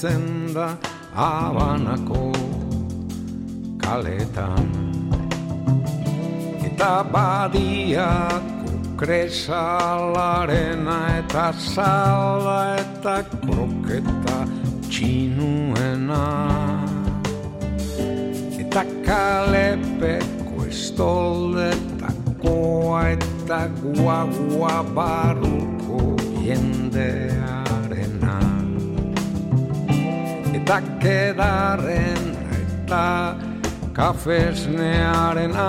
[0.00, 0.76] sentitzen da
[1.14, 2.32] abanako
[3.78, 4.68] kaletan.
[6.64, 8.42] Eta badiak
[8.96, 14.46] kresalarena eta sala eta kroketa
[14.88, 16.24] txinuena.
[18.60, 26.00] Eta kalepeko estoldetakoa eta guagua baruko
[26.40, 27.49] jendearena
[30.70, 33.34] eta kedarren eta
[33.90, 35.64] kafesnearena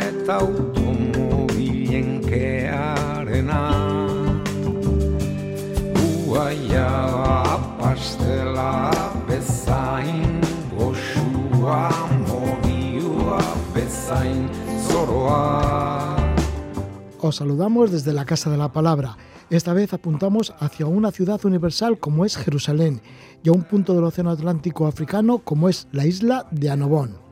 [0.00, 3.60] eta automobilen kearena
[6.24, 6.88] Uaia
[7.76, 8.88] pastela
[9.28, 10.40] bezain
[10.72, 11.92] goxua
[12.24, 14.48] mobiua bezain
[14.88, 16.16] zoroa.
[17.20, 19.18] Os saludamos desde la Casa de la Palabra.
[19.50, 23.00] Esta vez apuntamos hacia una ciudad universal como es Jerusalén
[23.42, 27.28] y a un punto del Océano Atlántico africano como es la isla de Anobón.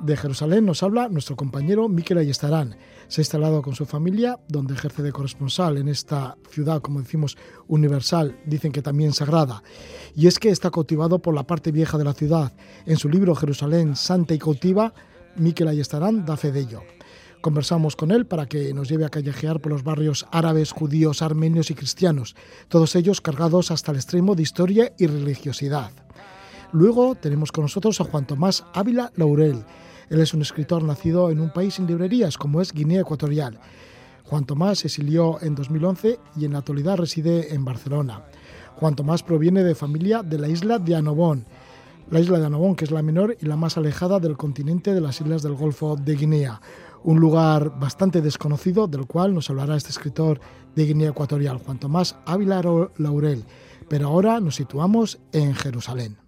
[0.00, 2.76] De Jerusalén nos habla nuestro compañero Miquel Ayestarán.
[3.08, 7.38] Se ha instalado con su familia, donde ejerce de corresponsal en esta ciudad, como decimos,
[7.66, 9.62] universal, dicen que también sagrada.
[10.14, 12.52] Y es que está cautivado por la parte vieja de la ciudad.
[12.84, 14.92] En su libro Jerusalén Santa y Cautiva,
[15.36, 16.82] Miquel Ayestarán da fe de ello.
[17.46, 21.70] Conversamos con él para que nos lleve a callejear por los barrios árabes, judíos, armenios
[21.70, 22.34] y cristianos,
[22.66, 25.92] todos ellos cargados hasta el extremo de historia y religiosidad.
[26.72, 29.64] Luego tenemos con nosotros a Juan Tomás Ávila Laurel.
[30.10, 33.60] Él es un escritor nacido en un país sin librerías como es Guinea Ecuatorial.
[34.24, 38.24] Juan Tomás se exilió en 2011 y en la actualidad reside en Barcelona.
[38.74, 41.46] Juan Tomás proviene de familia de la isla de Anobón,
[42.10, 45.00] la isla de Anobón, que es la menor y la más alejada del continente de
[45.00, 46.60] las islas del Golfo de Guinea
[47.06, 50.40] un lugar bastante desconocido del cual nos hablará este escritor
[50.74, 52.60] de Guinea Ecuatorial, Juan Tomás Ávila
[52.96, 53.44] Laurel.
[53.88, 56.18] Pero ahora nos situamos en Jerusalén.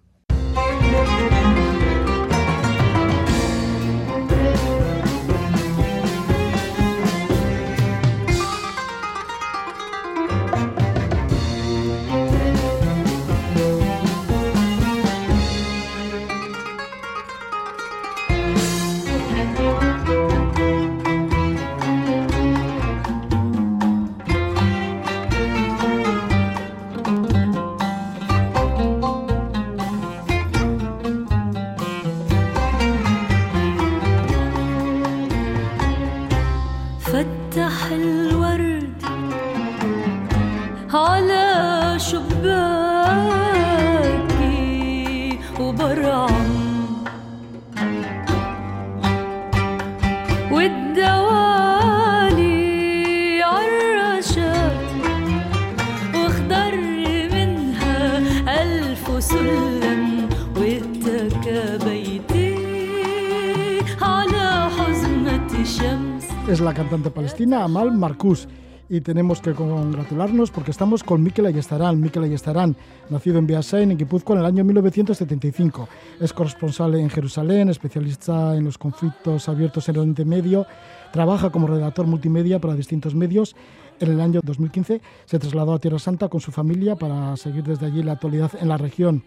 [66.49, 68.47] Es la cantante palestina Amal Marcus
[68.89, 72.01] y tenemos que congratularnos porque estamos con Mikel Ayestarán.
[72.01, 72.75] Mikel Ayestarán,
[73.11, 75.87] nacido en Beasain, en Guipúzcoa, en el año 1975.
[76.19, 80.65] Es corresponsal en Jerusalén, especialista en los conflictos abiertos en el Oriente Medio.
[81.13, 83.55] Trabaja como redactor multimedia para distintos medios.
[83.99, 87.85] En el año 2015 se trasladó a Tierra Santa con su familia para seguir desde
[87.85, 89.21] allí la actualidad en la región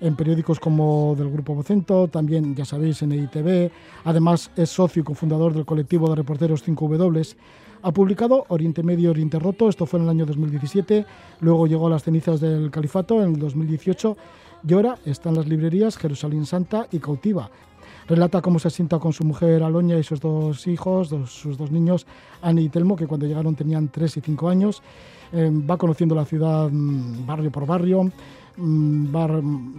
[0.00, 3.70] en periódicos como del Grupo Vocento, también, ya sabéis, en EITV.
[4.04, 7.36] Además, es socio y cofundador del colectivo de reporteros 5W.
[7.82, 11.04] Ha publicado Oriente Medio, Oriente Roto, esto fue en el año 2017.
[11.40, 14.16] Luego llegó a las cenizas del Califato en el 2018
[14.66, 17.50] y ahora está en las librerías Jerusalén Santa y Cautiva.
[18.06, 22.06] Relata cómo se sienta con su mujer Aloña y sus dos hijos, sus dos niños,
[22.42, 24.82] Ani y Telmo, que cuando llegaron tenían 3 y 5 años.
[25.32, 28.10] Eh, va conociendo la ciudad mm, barrio por barrio,
[28.58, 29.26] va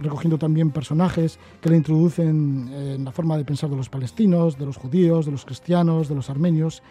[0.02, 4.66] recogiendo también personajes que le introducen en la forma de pensar de los palestinos, de
[4.66, 6.82] los judíos, de los cristianos, de los armenios.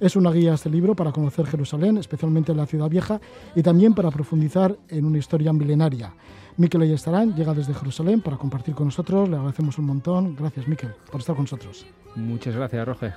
[0.00, 3.20] Es una guía este libro para conocer Jerusalén, especialmente la ciudad vieja,
[3.56, 6.14] y también para profundizar en una historia milenaria.
[6.56, 9.28] Miquel Ayestarán llega desde Jerusalén para compartir con nosotros.
[9.28, 10.36] Le agradecemos un montón.
[10.36, 11.86] Gracias, Miquel, por estar con nosotros.
[12.16, 13.14] Muchas gracias, Roger.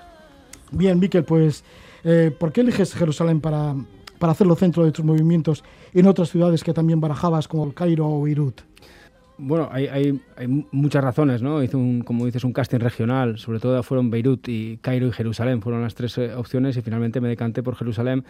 [0.71, 1.63] Bien, Miquel, pues,
[2.03, 3.75] eh, ¿por qué eliges Jerusalén para,
[4.21, 5.63] para hacerlo centro de tus movimientos
[5.95, 8.61] en otras ciudades que también barajabas, como el Cairo o Beirut?
[9.39, 10.21] Bueno, hay,
[10.71, 11.63] muchas razones, ¿no?
[11.63, 15.63] Hice un, como dices, un casting regional, sobre todo fueron Beirut y Cairo y Jerusalén,
[15.63, 18.23] fueron las tres eh, opciones y finalmente me decanté por Jerusalén,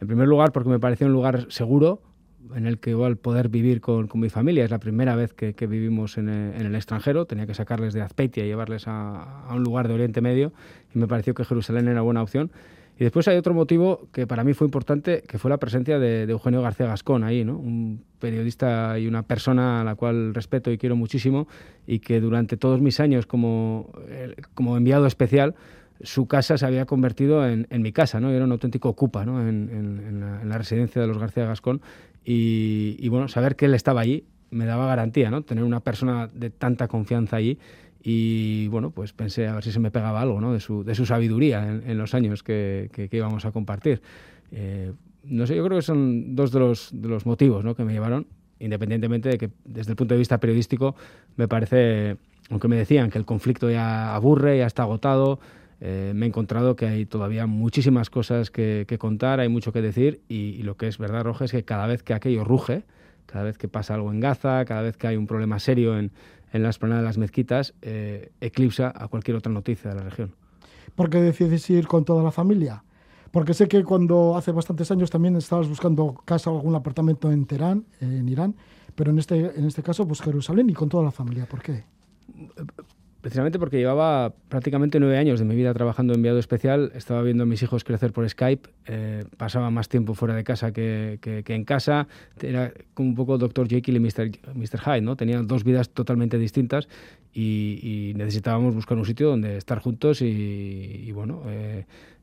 [0.00, 2.02] en primer lugar porque me parecía un lugar seguro,
[2.56, 4.64] en el que igual poder vivir con, con mi familia.
[4.64, 8.02] Es la primera vez que, vivimos en, eh, en, el extranjero, tenía que sacarles de
[8.02, 10.52] Azpeitia y llevarles a, a un lugar de Oriente Medio
[10.92, 12.50] y me pareció que Jerusalén era buena opción
[12.98, 16.22] Y después hay otro motivo que para mí fue importante, que fue la presencia de,
[16.22, 17.58] Eugenio García Gascón ahí, ¿no?
[17.58, 21.46] un periodista y una persona a la cual respeto y quiero muchísimo
[21.86, 23.90] y que durante todos mis años como,
[24.54, 25.54] como enviado especial,
[26.00, 28.30] su casa se había convertido en, mi casa, ¿no?
[28.30, 29.46] era un auténtico ocupa ¿no?
[29.46, 31.82] en, la, residencia de los García Gascón
[32.24, 35.42] y, y, bueno, saber que él estaba allí me daba garantía, ¿no?
[35.42, 37.58] tener una persona de tanta confianza allí
[38.08, 40.52] y bueno, pues pensé a ver si se me pegaba algo ¿no?
[40.52, 44.00] de, su, de su sabiduría en, los años que, que, íbamos a compartir.
[44.52, 44.92] Eh,
[45.24, 47.74] no sé, yo creo que son dos de los, de los motivos ¿no?
[47.74, 48.28] que me llevaron,
[48.60, 50.94] independientemente de que desde el punto de vista periodístico
[51.34, 52.16] me parece,
[52.48, 55.40] aunque me decían que el conflicto ya aburre, ya está agotado,
[55.80, 59.82] eh, me he encontrado que hay todavía muchísimas cosas que, que contar, hay mucho que
[59.82, 62.84] decir y, y, lo que es verdad, Roja, es que cada vez que aquello ruge,
[63.26, 66.12] cada vez que pasa algo en Gaza, cada vez que hay un problema serio en,
[66.52, 70.34] en la esplanada de las mezquitas eh, eclipsa a cualquier otra noticia de la región.
[70.94, 72.82] ¿Por qué decides ir con toda la familia?
[73.30, 77.44] Porque sé que cuando hace bastantes años también estabas buscando casa o algún apartamento en
[77.44, 78.54] Teherán, en Irán,
[78.94, 81.46] pero en este, en este caso, pues Jerusalén y con toda la familia.
[81.46, 81.84] ¿Por qué?
[83.26, 87.42] Precisamente porque llevaba prácticamente nueve años de mi vida trabajando en enviado especial, estaba viendo
[87.42, 91.64] a mis hijos crecer por Skype, eh, pasaba más tiempo fuera de casa que, en
[91.64, 92.06] casa,
[92.40, 93.66] era como un poco Dr.
[93.66, 94.30] Jekyll y Mr.
[94.54, 94.78] Mr.
[94.78, 95.16] Hyde, ¿no?
[95.16, 96.86] Tenían dos vidas totalmente distintas
[97.34, 101.65] y, necesitábamos buscar un sitio donde estar juntos y, bueno, eh,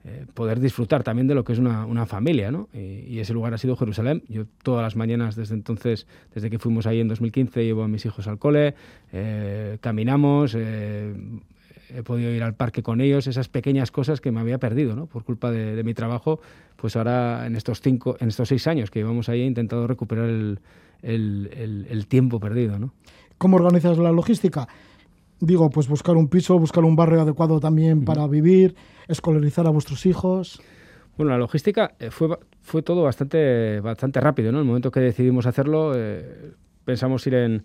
[0.05, 2.67] eh, poder disfrutar también de lo que es una, una familia, ¿no?
[2.73, 4.23] Y, ese lugar ha sido Jerusalén.
[4.27, 8.05] Yo todas las mañanas desde entonces, desde que fuimos ahí en 2015, llevo a mis
[8.05, 8.75] hijos al cole,
[9.13, 11.13] eh, caminamos, eh,
[11.95, 15.05] he podido ir al parque con ellos, esas pequeñas cosas que me había perdido, ¿no?
[15.05, 16.41] Por culpa de, mi trabajo,
[16.75, 20.27] pues ahora en estos cinco, en estos seis años que llevamos ahí he intentado recuperar
[20.27, 20.59] el,
[21.01, 22.93] el, el tiempo perdido, ¿no?
[23.37, 24.67] ¿Cómo organizas la logística?
[25.45, 28.75] Digo, pues buscar un piso, buscar un barrio adecuado también para vivir,
[29.07, 30.61] escolarizar a vuestros hijos.
[31.17, 32.29] Bueno, la logística eh, fue,
[32.61, 34.59] fue todo bastante, bastante rápido, ¿no?
[34.59, 36.53] El momento que decidimos hacerlo, eh,
[36.85, 37.63] pensamos ir en...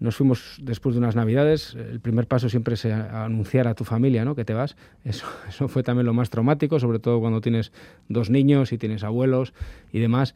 [0.00, 1.76] Nos fuimos después de unas navidades.
[1.76, 4.34] El primer paso siempre es anunciar a tu familia ¿no?
[4.34, 4.76] que te vas.
[5.04, 7.72] Eso, eso fue también lo más traumático, sobre todo cuando tienes
[8.08, 9.54] dos niños y tienes abuelos
[9.92, 10.34] y demás.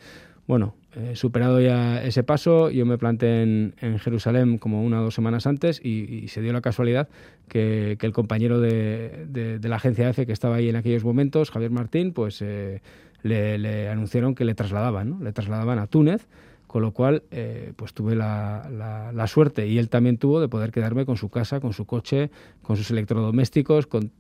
[0.49, 5.15] Bueno, eh, superado ya ese paso, yo me planté en, Jerusalén como una o dos
[5.15, 7.11] semanas antes y, se dio la casualidad
[7.49, 12.15] que, el compañero de, la agencia EFE que estaba ahí en aquellos momentos, Javier Martín,
[12.15, 12.81] pues eh,
[13.23, 15.23] le, anunciaron que le trasladaban, ¿no?
[15.23, 16.27] le trasladaban a Túnez,
[16.67, 18.71] con lo cual eh, pues tuve la,
[19.13, 22.31] la, suerte y él también tuvo de poder quedarme con su casa, con su coche,
[22.63, 24.13] con sus electrodomésticos, con,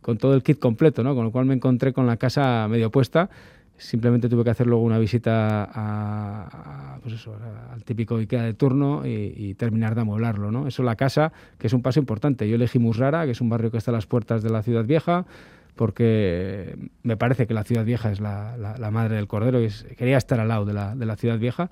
[0.00, 1.14] con todo el kit completo, ¿no?
[1.14, 3.28] con lo cual me encontré con la casa medio puesta
[3.76, 7.28] Simplemente tuve que hacer luego una visita pues
[7.72, 10.52] al típico IKEA de turno y, terminar de amueblarlo.
[10.52, 10.68] ¿no?
[10.68, 12.48] Eso la casa, que es un paso importante.
[12.48, 14.84] Yo elegí Musrara, que es un barrio que está a las puertas de la ciudad
[14.84, 15.26] vieja,
[15.74, 20.38] porque me parece que la ciudad vieja es la, madre del cordero y quería estar
[20.38, 21.70] al lado de la, de la ciudad vieja.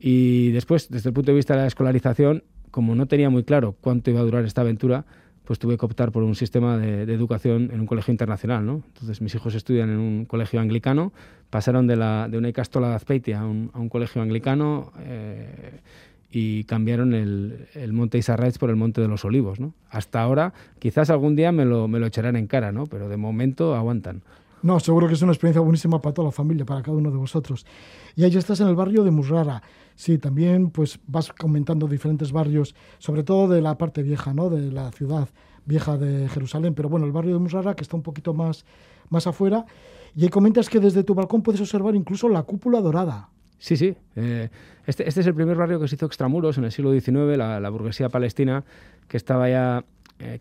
[0.00, 3.76] Y después, desde el punto de vista de la escolarización, como no tenía muy claro
[3.80, 5.04] cuánto iba a durar esta aventura,
[5.50, 8.64] pues tuve que optar por un sistema de, educación en un colegio internacional.
[8.64, 8.84] ¿no?
[8.86, 11.12] Entonces mis hijos estudian en un colegio anglicano,
[11.50, 15.80] pasaron de, la, de una Icastola de Azpeitia a un, a un colegio anglicano eh,
[16.30, 19.58] y cambiaron el, el monte Isarraez por el monte de los Olivos.
[19.58, 19.74] ¿no?
[19.90, 22.86] Hasta ahora, quizás algún día me lo, me lo echarán en cara, ¿no?
[22.86, 24.22] pero de momento aguantan.
[24.62, 27.16] No, seguro que es una experiencia buenísima para toda la familia, para cada uno de
[27.16, 27.64] vosotros.
[28.14, 29.62] Y ahí estás en el barrio de Musrara.
[29.94, 34.50] Sí, también pues vas comentando diferentes barrios, sobre todo de la parte vieja, ¿no?
[34.50, 35.28] De la ciudad
[35.64, 36.74] vieja de Jerusalén.
[36.74, 38.66] Pero bueno, el barrio de Musrara, que está un poquito más,
[39.08, 39.64] más afuera.
[40.14, 43.30] Y ahí comentas que desde tu balcón puedes observar incluso la cúpula dorada.
[43.58, 43.94] Sí, sí.
[44.16, 44.48] Eh,
[44.86, 47.60] este, este, es el primer barrio que se hizo extramuros en el siglo XIX, la,
[47.60, 48.64] la burguesía palestina,
[49.06, 49.84] que estaba ya
[50.22, 50.40] eh,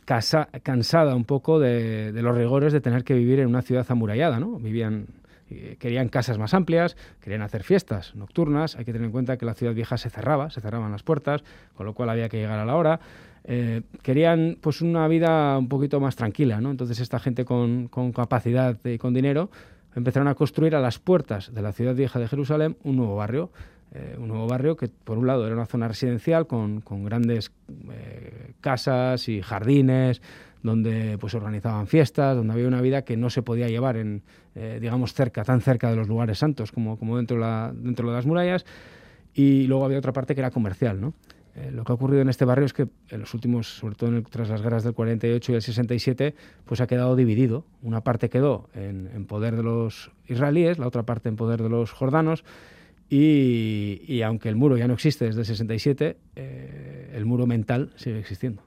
[0.62, 4.60] cansada un poco de, los rigores de tener que vivir en una ciudad amurallada, ¿no?
[4.60, 5.08] Vivían,
[5.50, 9.46] eh, querían casas más amplias, querían hacer fiestas nocturnas, hay que tener en cuenta que
[9.46, 11.44] la ciudad vieja se cerraba, se cerraban las puertas,
[11.76, 13.00] con lo cual había que llegar a la hora.
[13.46, 16.72] Eh, querían pues una vida un poquito más tranquila, ¿no?
[16.72, 19.50] Entonces esta gente con, con capacidad y con dinero
[19.96, 23.50] empezaron a construir a las puertas de la ciudad vieja de Jerusalén un nuevo barrio
[23.92, 27.52] eh, un nuevo barrio que por un lado era una zona residencial con, con grandes
[27.92, 30.22] eh, casas y jardines
[30.62, 34.22] donde pues organizaban fiestas, donde había una vida que no se podía llevar en,
[34.56, 38.10] eh, digamos, cerca, tan cerca de los lugares santos como, como dentro, de la, dentro
[38.10, 38.66] de las murallas.
[39.34, 41.14] Y luego había otra parte que era comercial, ¿no?
[41.72, 44.48] lo que ha ocurrido en este barrio es que en los últimos, sobre todo tras
[44.48, 47.66] las guerras del 48 y el 67, pues ha quedado dividido.
[47.82, 51.68] Una parte quedó en, en poder de los israelíes, la otra parte en poder de
[51.68, 52.46] los jordanos,
[53.10, 58.20] y, aunque el muro ya no existe desde el 67, eh, el muro mental sigue
[58.20, 58.62] existiendo.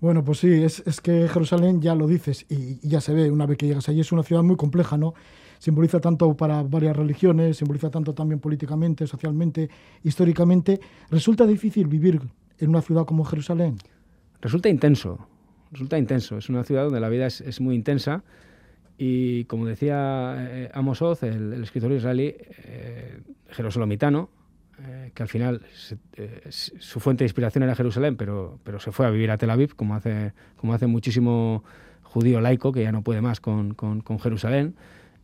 [0.00, 3.30] Bueno, pues sí, es, es que Jerusalén, ya lo dices, y, y, ya se ve
[3.30, 5.14] una vez que llegas allí, es una ciudad muy compleja, ¿no?
[5.58, 9.70] Simboliza tanto para varias religiones, simboliza tanto también políticamente, socialmente,
[10.02, 10.80] históricamente.
[11.10, 12.20] ¿Resulta difícil vivir
[12.58, 13.76] en una ciudad como Jerusalén?
[14.40, 15.18] Resulta intenso,
[15.70, 16.38] resulta intenso.
[16.38, 18.24] Es una ciudad donde la vida es, es muy intensa
[19.04, 23.18] y, como decía eh, Amos Oz, el, el escritor israelí, eh,
[23.48, 24.30] jerosalomitano,
[24.78, 28.92] eh, que al final se, eh, su fuente de inspiración era Jerusalén, pero, pero se
[28.92, 31.64] fue a vivir a Tel Aviv, como hace, como hace muchísimo
[32.04, 34.76] judío laico, que ya no puede más con, con, con Jerusalén.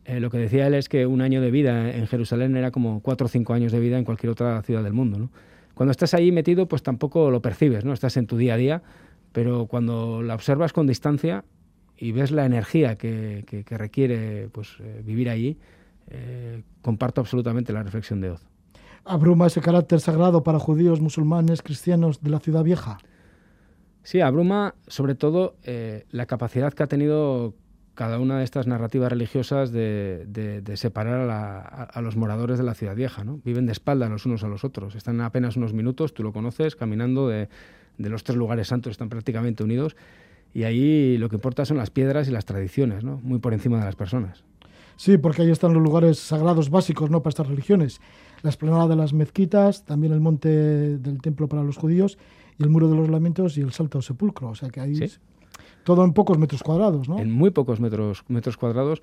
[0.03, 3.01] Eh, lo que decía él es que un año de vida en Jerusalén era como
[3.01, 5.19] cuatro o cinco años de vida en cualquier otra ciudad del mundo.
[5.19, 5.31] ¿no?
[5.73, 7.93] Cuando estás ahí metido, pues tampoco lo percibes, ¿no?
[7.93, 8.83] estás en tu día a día,
[9.31, 11.45] pero cuando la observas con distancia
[11.99, 15.57] y ves la energía que, que, que requiere pues, vivir allí,
[16.81, 18.49] comparto absolutamente la reflexión de Oz
[19.09, 22.99] abruma ese carácter sagrado para judíos, musulmanes, cristianos de la ciudad vieja?
[24.03, 27.55] Sí, abruma sobre todo eh, la capacidad que ha tenido
[27.95, 32.57] cada una de estas narrativas religiosas de, de, de separar a, la, a, los moradores
[32.57, 33.25] de la ciudad vieja.
[33.25, 33.41] ¿no?
[33.43, 34.95] Viven de espalda los unos a los otros.
[34.95, 37.49] Están apenas unos minutos, tú lo conoces, caminando de,
[37.97, 39.97] de los tres lugares santos, están prácticamente unidos.
[40.53, 43.19] Y ahí lo que importa son las piedras y las tradiciones, ¿no?
[43.23, 44.43] muy por encima de las personas.
[44.95, 47.21] Sí, porque ahí están los lugares sagrados básicos ¿no?
[47.21, 48.01] para estas religiones
[48.41, 50.49] la esplanada de las mezquitas, también el monte
[50.97, 52.17] del templo para los judíos
[52.57, 54.49] y el muro de los lamentos y el salto al sepulcro.
[54.49, 55.05] O sea que ahí ¿Sí?
[55.05, 55.19] es
[55.83, 57.19] todo en pocos metros cuadrados, ¿no?
[57.19, 59.01] En muy pocos metros, metros cuadrados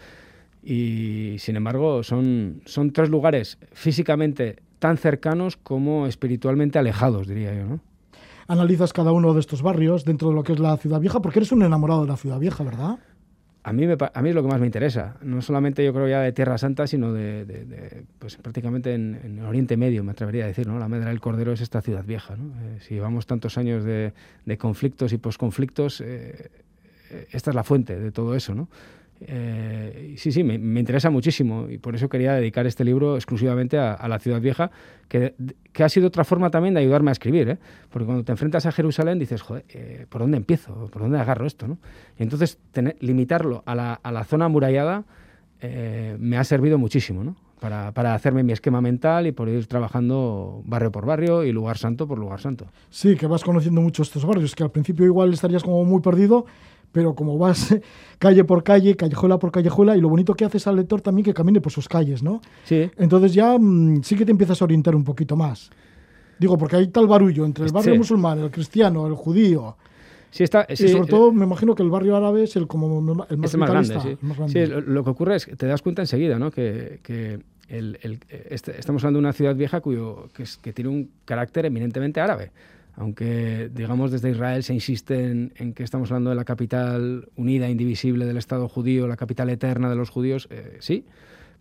[0.62, 7.66] y sin embargo son, son tres lugares físicamente tan cercanos como espiritualmente alejados, diría yo,
[7.66, 7.80] ¿no?
[8.48, 11.40] Analizas cada uno de estos barrios dentro de lo que es la ciudad vieja, porque
[11.40, 12.98] eres un enamorado de la ciudad vieja, ¿verdad?
[13.66, 15.16] a mí, me, a mí es lo que más me interesa.
[15.22, 19.76] No solamente yo creo ya de Tierra Santa, sino de, pues prácticamente en, en, Oriente
[19.76, 20.68] Medio, me atrevería a decir.
[20.68, 20.78] ¿no?
[20.78, 22.36] La Medra del Cordero es esta ciudad vieja.
[22.36, 22.54] ¿no?
[22.60, 24.12] Eh, si llevamos tantos años de,
[24.56, 26.48] conflictos y posconflictos, eh,
[27.32, 28.54] esta es la fuente de todo eso.
[28.54, 28.68] ¿no?
[29.20, 33.78] Eh, sí, sí, me, me, interesa muchísimo y por eso quería dedicar este libro exclusivamente
[33.78, 34.70] a, a la ciudad vieja,
[35.08, 35.34] que,
[35.72, 37.58] que, ha sido otra forma también de ayudarme a escribir, ¿eh?
[37.90, 40.88] porque cuando te enfrentas a Jerusalén dices, joder, eh, ¿por dónde empiezo?
[40.92, 41.66] ¿Por dónde agarro esto?
[41.66, 41.78] ¿no?
[42.18, 42.58] Y entonces
[43.00, 45.04] limitarlo a la, a la, zona amurallada
[45.60, 47.36] eh, me ha servido muchísimo, ¿no?
[47.60, 51.78] Para, para, hacerme mi esquema mental y por ir trabajando barrio por barrio y lugar
[51.78, 52.66] santo por lugar santo.
[52.90, 56.44] Sí, que vas conociendo mucho estos barrios, que al principio igual estarías como muy perdido,
[56.96, 57.76] pero como vas
[58.18, 61.34] calle por calle, callejuela por callejuela, y lo bonito que haces al lector también que
[61.34, 62.40] camine por sus calles, ¿no?
[62.64, 62.90] Sí.
[62.96, 65.68] Entonces ya mmm, sí que te empiezas a orientar un poquito más.
[66.38, 67.98] Digo, porque hay tal barullo entre el barrio sí.
[67.98, 69.76] musulmán, el cristiano, el judío.
[70.30, 73.36] Sí, está, y sobre todo me imagino que el barrio árabe es el, como el
[73.36, 74.16] más, es más grande, sí.
[74.22, 74.64] más grande.
[74.66, 76.50] Sí, lo, lo, que ocurre es que te das cuenta enseguida, ¿no?
[76.50, 80.72] Que, que el, el, este, estamos hablando de una ciudad vieja cuyo, que, es, que
[80.72, 82.52] tiene un carácter eminentemente árabe
[82.96, 88.24] aunque digamos desde Israel se insiste en, que estamos hablando de la capital unida, indivisible
[88.24, 91.04] del Estado judío, la capital eterna de los judíos, eh, sí,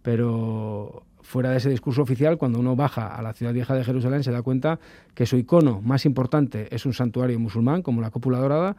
[0.02, 4.24] pero fuera de ese discurso oficial, cuando uno baja a la ciudad vieja de Jerusalén
[4.24, 4.80] se da cuenta
[5.14, 8.78] que su icono más importante es un santuario musulmán como la cúpula dorada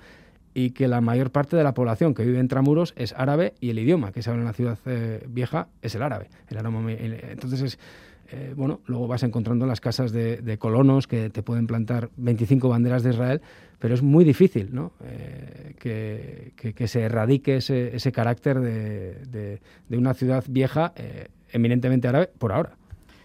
[0.54, 3.68] y que la mayor parte de la población que vive en Tramuros es árabe y
[3.68, 6.30] el idioma que se habla en la ciudad eh, vieja es el árabe.
[6.48, 6.96] El árabe
[7.32, 7.78] entonces es,
[8.30, 12.68] eh, bueno, luego vas encontrando las casas de, de, colonos que te pueden plantar 25
[12.68, 13.40] banderas de Israel,
[13.78, 14.92] pero es muy difícil ¿no?
[15.04, 20.92] eh, que, que, que, se erradique ese, ese carácter de, de, de, una ciudad vieja
[20.96, 22.76] eh, eminentemente árabe por ahora.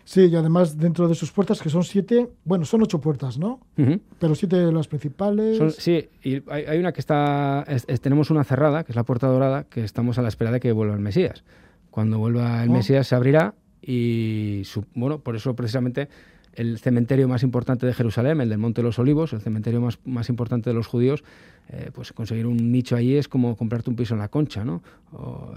[0.03, 3.59] Sí, y además dentro de sus puertas, que son siete, bueno, son ocho puertas, ¿no?
[3.77, 4.01] Uh -huh.
[4.19, 5.57] Pero siete de las principales.
[5.57, 8.95] Son, sí, y hay, hay, una que está, es, es, tenemos una cerrada, que es
[8.95, 11.43] la puerta dorada, que estamos a la espera de que vuelva el Mesías.
[11.91, 12.73] Cuando vuelva el oh.
[12.73, 16.09] Mesías se abrirá y su, bueno, por eso precisamente
[16.53, 19.99] el cementerio más importante de Jerusalén, el del Monte de los Olivos, el cementerio más,
[20.05, 21.23] más importante de los judíos,
[21.69, 24.83] eh, pues conseguir un nicho allí es como comprarte un piso en la concha, ¿no?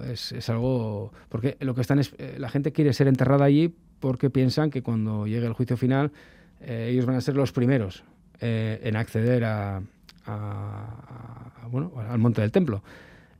[0.09, 1.12] Es, es, algo...
[1.28, 2.14] Porque lo que están es...
[2.19, 6.12] Eh, la gente quiere ser enterrada allí porque piensan que cuando llegue el juicio final
[6.61, 8.04] eh, ellos van a ser los primeros
[8.40, 9.81] en acceder a,
[11.71, 12.83] bueno, al monte del templo.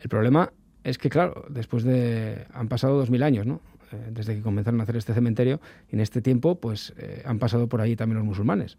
[0.00, 0.50] El problema
[0.82, 2.46] es que, claro, después de...
[2.54, 3.60] han pasado dos mil años, ¿no?
[3.94, 5.60] Eh, desde que comenzaron a hacer este cementerio,
[5.90, 8.76] en este tiempo pues eh, han pasado por allí también los musulmanes.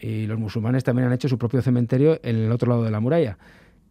[0.00, 3.00] Y los musulmanes también han hecho su propio cementerio en el otro lado de la
[3.00, 3.38] muralla.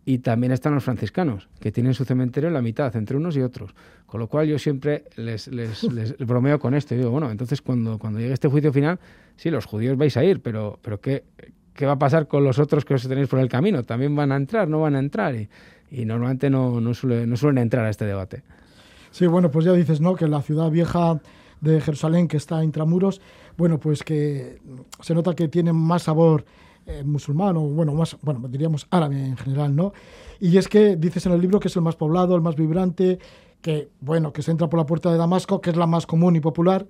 [0.05, 3.41] Y también están los franciscanos, que tienen su cementerio en la mitad, entre unos y
[3.41, 3.75] otros.
[4.07, 6.95] Con lo cual yo siempre les, les, les bromeo con esto.
[6.95, 8.99] Y digo, bueno, entonces cuando, cuando llegue este juicio final,
[9.35, 11.25] sí, los judíos vais a ir, pero, pero ¿qué,
[11.75, 13.83] ¿qué va a pasar con los otros que os tenéis por el camino?
[13.83, 14.67] ¿También van a entrar?
[14.67, 15.35] ¿No van a entrar?
[15.35, 15.47] Y,
[15.91, 18.41] y normalmente no, no, suele, no suelen entrar a este debate.
[19.11, 20.15] Sí, bueno, pues ya dices, ¿no?
[20.15, 21.19] Que la ciudad vieja
[21.61, 23.21] de Jerusalén, que está intramuros,
[23.57, 24.59] bueno, pues que
[25.01, 26.45] se nota que tiene más sabor
[26.85, 29.93] eh, musulmán o bueno, más, bueno, diríamos árabe en general, ¿no?
[30.39, 33.19] Y es que dices en el libro que es el más poblado, el más vibrante,
[33.61, 36.35] que bueno, que se entra por la puerta de Damasco, que es la más común
[36.35, 36.87] y popular,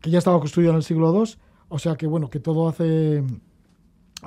[0.00, 1.34] que ya estaba construida en el siglo II,
[1.68, 3.22] o sea que bueno, que todo hace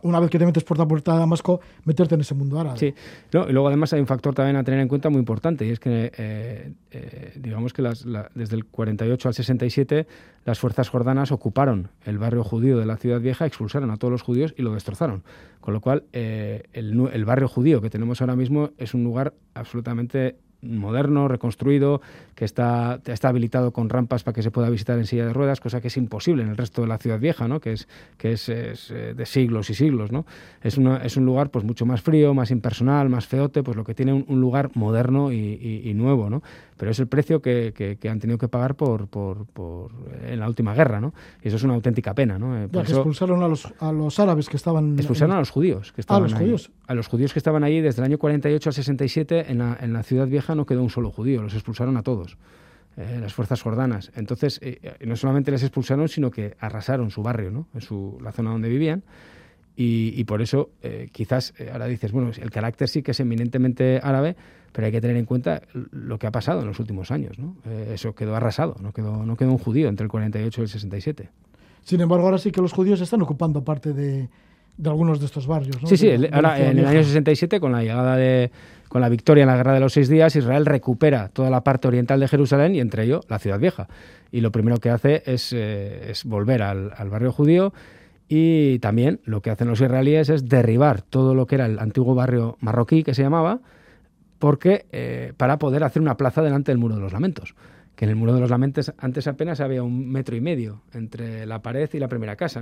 [0.04, 2.78] una vez que te metes por la puerta de Damasco, meterte en ese mundo árabe.
[2.78, 2.94] Sí,
[3.32, 5.80] y luego además hay un factor también a tener en cuenta muy importante, y es
[5.80, 10.08] que, eh, eh, digamos que desde el 48 al 67,
[10.46, 14.22] las fuerzas jordanas ocuparon el barrio judío de la ciudad vieja, expulsaron a todos los
[14.22, 15.24] judíos y lo destrozaron.
[15.60, 19.34] Con lo cual, eh, el, el barrio judío que tenemos ahora mismo es un lugar
[19.54, 22.02] absolutamente moderno, reconstruido,
[22.36, 25.60] que está, está habilitado con rampas para que se pueda visitar en silla de ruedas,
[25.60, 27.60] cosa que es imposible en el resto de la ciudad vieja, ¿no?
[27.60, 27.88] que es,
[28.18, 30.12] que es, eh, de siglos y siglos.
[30.12, 30.26] ¿no?
[30.62, 33.84] Es, una, es un lugar pues, mucho más frío, más impersonal, más feote, pues lo
[33.84, 36.30] que tiene un, lugar moderno y, nuevo.
[36.30, 36.42] ¿no?
[36.80, 39.92] Pero es el precio que, que, han tenido que pagar por, por, por,
[40.26, 41.00] en la última guerra.
[41.00, 41.14] ¿no?
[41.44, 42.40] Y eso es una auténtica pena.
[42.40, 42.58] ¿no?
[42.58, 44.98] Eh, expulsaron a los, a los árabes que estaban...
[44.98, 46.72] Expulsaron a los judíos que estaban a los Judíos.
[46.88, 49.94] A los judíos que estaban allí desde el año 48 al 67 en la, en
[49.94, 52.38] la ciudad vieja no quedó un solo judío, los expulsaron a todos.
[53.00, 54.12] Eh, las fuerzas jordanas.
[54.16, 57.68] Entonces, eh, eh, no solamente les expulsaron, sino que arrasaron su barrio, ¿no?
[57.74, 59.04] en su, la zona donde vivían.
[59.82, 60.72] Y, por eso,
[61.14, 64.36] quizás ahora dices, bueno, el carácter sí que es eminentemente árabe,
[64.72, 67.38] pero hay que tener en cuenta lo que ha pasado en los últimos años.
[67.40, 67.56] ¿no?
[67.92, 71.30] eso quedó arrasado, no quedó, no quedó un judío entre el 48 y el 67.
[71.84, 74.30] Sin embargo, ahora sí que los judíos están ocupando parte de,
[74.80, 75.82] de algunos de estos barrios.
[75.82, 75.88] ¿no?
[75.88, 78.50] Sí, sí, ahora en el año 67, con la llegada de,
[78.88, 81.90] con la victoria en la Guerra de los Seis Días, Israel recupera toda la parte
[81.90, 83.88] oriental de Jerusalén y entre ello la Ciudad Vieja.
[84.32, 87.74] Y lo primero que hace es, eh, volver al, barrio judío
[88.30, 92.16] y también lo que hacen los israelíes es derribar todo lo que era el antiguo
[92.16, 93.60] barrio marroquí que se llamaba,
[94.40, 97.54] porque eh, para poder hacer una plaza delante del Muro de los Lamentos
[97.96, 101.46] que en el Muro de los Lamentos antes apenas había un metro y medio entre
[101.46, 102.62] la pared y la primera casa.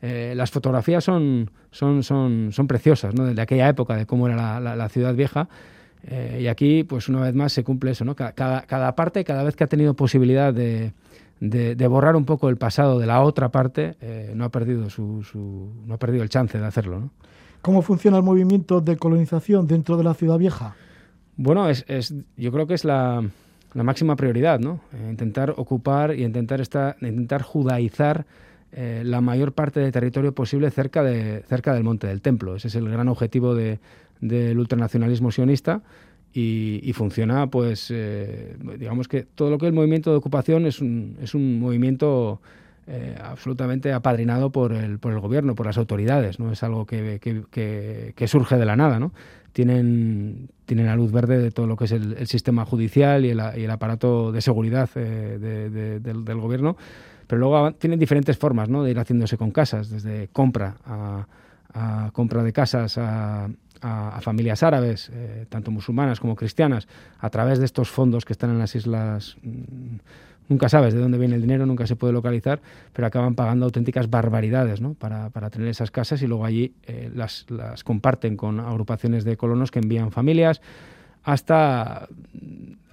[0.00, 3.24] Eh, las fotografías son, son, son, son preciosas, ¿no?
[3.24, 5.48] desde aquella época, de cómo era la, ciudad vieja.
[6.04, 8.04] Eh, y aquí, pues una vez más, se cumple eso.
[8.14, 10.92] Cada, cada parte, cada vez que ha tenido posibilidad de,
[11.40, 13.96] de, borrar un poco el pasado de la otra parte,
[14.36, 17.10] no, ha perdido su, su, no ha perdido el chance de hacerlo.
[17.60, 20.76] ¿Cómo funciona el movimiento de colonización dentro de la ciudad vieja?
[21.36, 23.22] Bueno, es, es yo creo que es la,
[23.76, 24.80] la máxima prioridad, ¿no?
[24.94, 28.24] Eh, intentar ocupar y intentar, esta, intentar judaizar
[28.72, 32.56] eh, la mayor parte del territorio posible cerca, de, cerca del Monte del Templo.
[32.56, 33.78] Ese es el gran objetivo de,
[34.20, 35.82] del ultranacionalismo sionista
[36.32, 40.82] y, funciona, pues, eh, digamos que todo lo que es el movimiento de ocupación es
[40.82, 42.40] un, es un movimiento
[43.20, 48.12] absolutamente apadrinado por el, por el gobierno, por las autoridades, no es algo que, que,
[48.14, 49.12] que surge de la nada, ¿no?
[49.56, 53.70] Tienen, tienen la luz verde de todo lo que es el, sistema judicial y el,
[53.70, 56.76] aparato de seguridad eh, del, gobierno,
[57.26, 58.82] pero luego tienen diferentes formas ¿no?
[58.82, 63.48] de ir haciéndose con casas, desde compra a, compra de casas a,
[64.20, 66.86] familias árabes, eh, tanto musulmanas como cristianas,
[67.18, 69.96] a través de estos fondos que están en las islas mm,
[70.48, 72.60] nunca sabes de dónde viene el dinero, nunca se puede localizar,
[72.92, 74.94] pero acaban pagando auténticas barbaridades ¿no?
[74.94, 79.36] para, para, tener esas casas y luego allí eh, las, las, comparten con agrupaciones de
[79.36, 80.60] colonos que envían familias
[81.22, 82.08] hasta,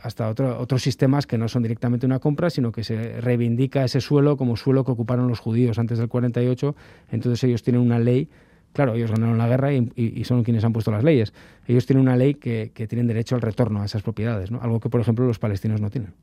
[0.02, 4.02] hasta otro, otros sistemas que no son directamente una compra, sino que se reivindica ese
[4.02, 6.76] suelo como suelo que ocuparon los judíos antes del 48,
[7.12, 8.30] entonces ellos tienen una ley
[8.74, 11.32] Claro, ellos ganaron la guerra y, son quienes han puesto las leyes.
[11.68, 14.60] Ellos tienen una ley que, que tienen derecho al retorno a esas propiedades, ¿no?
[14.62, 16.14] algo que, por ejemplo, los palestinos no tienen.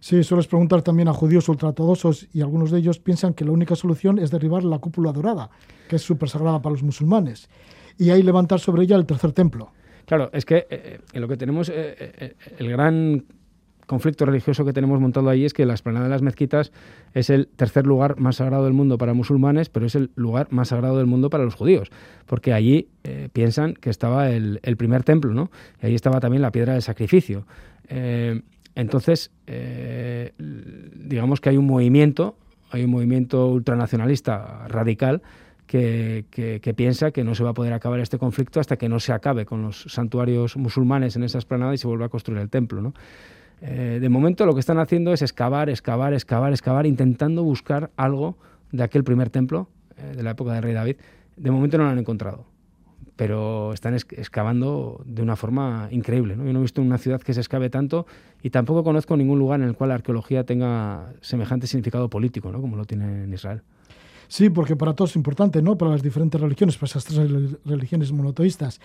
[0.00, 3.74] Sí, sueles preguntar también a judíos ultraortodoxos y algunos de ellos piensan que la única
[3.74, 5.50] solución es derribar la cúpula dorada,
[5.88, 7.48] que es súper sagrada para los musulmanes,
[7.98, 9.72] y ahí levantar sobre ella el tercer templo.
[10.06, 13.24] Claro, es que eh, en lo que tenemos, eh, eh, el gran
[13.86, 16.72] conflicto religioso que tenemos montado ahí es que la esplanada de las mezquitas
[17.12, 20.68] es el tercer lugar más sagrado del mundo para musulmanes, pero es el lugar más
[20.68, 21.90] sagrado del mundo para los judíos,
[22.26, 22.88] porque allí
[23.32, 25.52] piensan que estaba el, primer templo, ¿no?
[25.80, 27.46] Y ahí estaba también la piedra del sacrificio.
[28.76, 32.36] Entonces, eh, digamos que hay un movimiento,
[32.70, 35.22] hay un movimiento ultranacionalista radical
[35.66, 36.24] que,
[36.76, 39.46] piensa que no se va a poder acabar este conflicto hasta que no se acabe
[39.46, 42.92] con los santuarios musulmanes en esa esplanada y se vuelva a construir el templo.
[43.62, 48.36] Eh, de momento lo que están haciendo es excavar, excavar, excavar, excavar, intentando buscar algo
[48.72, 50.96] de aquel primer templo eh, de la época del rey David.
[51.36, 52.44] De momento no lo han encontrado
[53.16, 56.36] pero están excavando de una forma increíble.
[56.36, 56.44] ¿no?
[56.44, 58.06] Yo no he visto una ciudad que se excave tanto
[58.42, 62.60] y tampoco conozco ningún lugar en el cual la arqueología tenga semejante significado político, ¿no?
[62.60, 63.62] como lo tiene en Israel.
[64.28, 65.78] Sí, porque para todos es importante, ¿no?
[65.78, 67.30] Para las diferentes religiones, para esas tres
[67.64, 68.80] religiones monoteístas.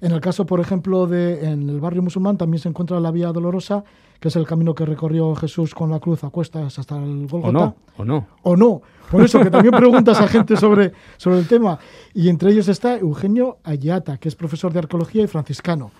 [0.00, 3.30] En el caso, por ejemplo, de en el barrio musulmán también se encuentra la Vía
[3.32, 3.84] Dolorosa,
[4.20, 7.48] que es el camino que recorrió Jesús con la cruz a cuestas hasta el Golgota.
[7.48, 8.26] O no, o no.
[8.42, 8.82] O no.
[9.10, 11.78] Por eso que también preguntas a gente sobre, sobre el tema.
[12.14, 15.90] Y entre ellos está Eugenio Ayata, que es profesor de arqueología y franciscano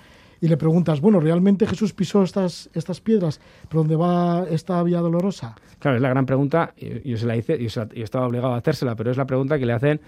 [0.41, 5.01] y le preguntas, bueno, ¿realmente Jesús pisó estas, estas piedras por donde va esta vía
[5.01, 5.55] dolorosa?
[5.79, 6.75] Claro, es la gran pregunta,
[7.05, 9.73] yo, se la hice, yo, estaba obligado a hacérsela, pero es la pregunta que le
[9.73, 10.01] hacen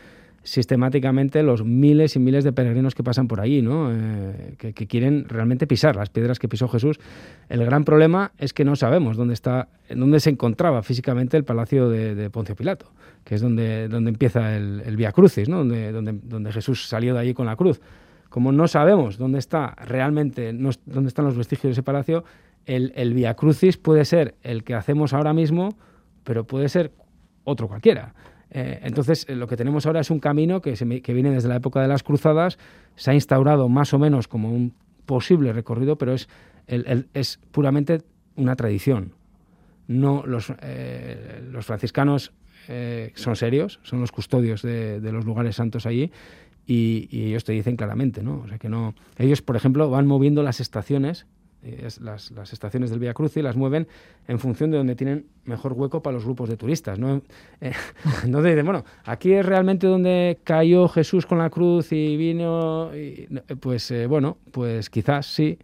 [0.42, 3.90] sistemáticamente los miles y miles de peregrinos que pasan por allí, ¿no?
[3.92, 6.98] Eh, que, quieren realmente pisar las piedras que pisó Jesús.
[7.48, 11.88] El gran problema es que no sabemos dónde está, dónde se encontraba físicamente el palacio
[11.88, 12.90] de, Poncio Pilato,
[13.24, 15.58] que es donde, donde empieza el, el Via Crucis, ¿no?
[15.58, 17.80] donde, donde, donde Jesús salió de allí con la cruz
[18.28, 22.24] como no sabemos dónde está realmente, dónde están los vestigios de ese palacio,
[22.66, 25.70] el, el Via Crucis puede ser el que hacemos ahora mismo,
[26.24, 26.92] pero puede ser
[27.44, 28.14] otro cualquiera.
[28.50, 30.72] Eh, entonces, eh, lo que tenemos ahora es un camino que,
[31.12, 32.58] viene desde la época de las cruzadas,
[32.96, 34.74] se ha instaurado más o menos como un
[35.06, 36.28] posible recorrido, pero es,
[36.66, 38.02] es puramente
[38.36, 39.12] una tradición.
[39.86, 42.32] No, los, eh, los franciscanos
[43.14, 46.12] son serios, son los custodios de, los lugares santos allí
[46.66, 48.42] y, ellos te dicen claramente, ¿no?
[48.44, 48.94] O sea que no.
[49.16, 51.26] Ellos, por ejemplo, van moviendo las estaciones,
[51.62, 53.88] eh, las, las, estaciones del Vía Cruz y las mueven
[54.28, 57.20] en función de donde tienen mejor hueco para los grupos de turistas, ¿no?
[57.60, 57.72] Eh,
[58.24, 63.26] entonces dicen, bueno, aquí es realmente donde cayó Jesús con la cruz y vino, y,
[63.60, 65.58] pues eh, bueno, pues quizás sí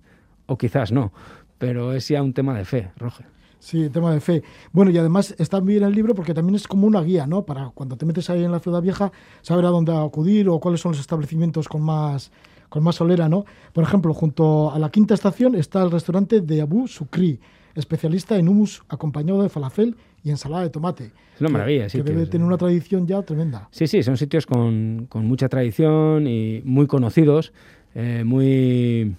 [0.47, 1.13] o quizás no,
[1.59, 3.27] pero es ya un tema de fe, Roger.
[3.61, 4.43] Sí, tema de fe.
[4.73, 7.47] Bueno, y además está bien el libro porque también es como una guía, ¿no?
[7.47, 9.11] Para cuando te metes ahí en la ciudad vieja,
[9.43, 12.31] saber a dónde acudir o cuáles son los establecimientos con más
[12.75, 13.45] con más solera, ¿no?
[13.73, 17.39] Por ejemplo, junto a la quinta estación está el restaurante de Abu Sukri,
[17.77, 21.13] especialista en hummus acompañado de falafel y ensalada de tomate.
[21.37, 21.99] Es una maravilla, sí.
[21.99, 23.69] Que debe tener una tradición ya tremenda.
[23.71, 27.53] Sí, sí, son sitios con, con mucha tradición y muy conocidos,
[27.95, 29.15] eh, muy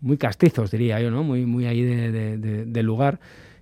[0.00, 1.24] muy castizos, diría yo, ¿no?
[1.24, 3.18] Muy, muy ahí de, lugar.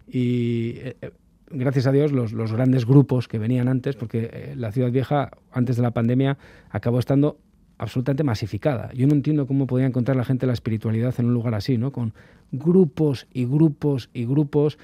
[0.07, 1.11] Y eh, eh,
[1.49, 5.31] gracias a Dios los, los, grandes grupos que venían antes, porque eh, la ciudad vieja,
[5.53, 6.37] antes de la pandemia,
[6.69, 7.39] acabó estando
[7.79, 8.93] absolutamente masificada.
[8.93, 11.93] Yo no entiendo cómo podía encontrar la gente la espiritualidad en un lugar así, ¿no?
[11.93, 12.15] Con
[12.53, 14.79] grupos y grupos y grupos,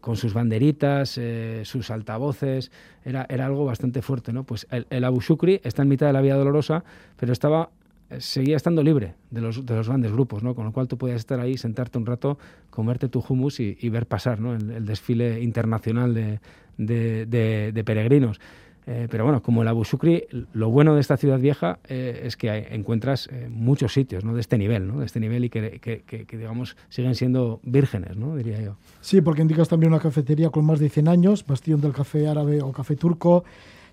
[0.00, 1.20] con sus banderitas,
[1.64, 2.70] sus altavoces,
[3.04, 4.44] era, era algo bastante fuerte, ¿no?
[4.44, 6.84] Pues el, el Abu Shukri está en mitad de la Vía Dolorosa,
[7.16, 7.70] pero estaba
[8.18, 10.54] seguía estando libre de los, de los grandes grupos, ¿no?
[10.54, 12.38] con lo cual tú podías estar ahí, sentarte un rato,
[12.70, 14.54] comerte tu hummus y, ver pasar ¿no?
[14.54, 16.40] el, desfile internacional de,
[16.76, 18.40] de, peregrinos.
[18.88, 22.36] Eh, pero bueno, como el Abu Shukri, lo bueno de esta ciudad vieja eh, es
[22.36, 24.32] que encuentras eh, muchos sitios ¿no?
[24.32, 25.00] de este nivel, ¿no?
[25.00, 28.36] de este nivel y que, que, que, digamos siguen siendo vírgenes, ¿no?
[28.36, 28.76] diría yo.
[29.00, 32.62] Sí, porque indicas también una cafetería con más de 100 años, Bastión del Café Árabe
[32.62, 33.42] o Café Turco,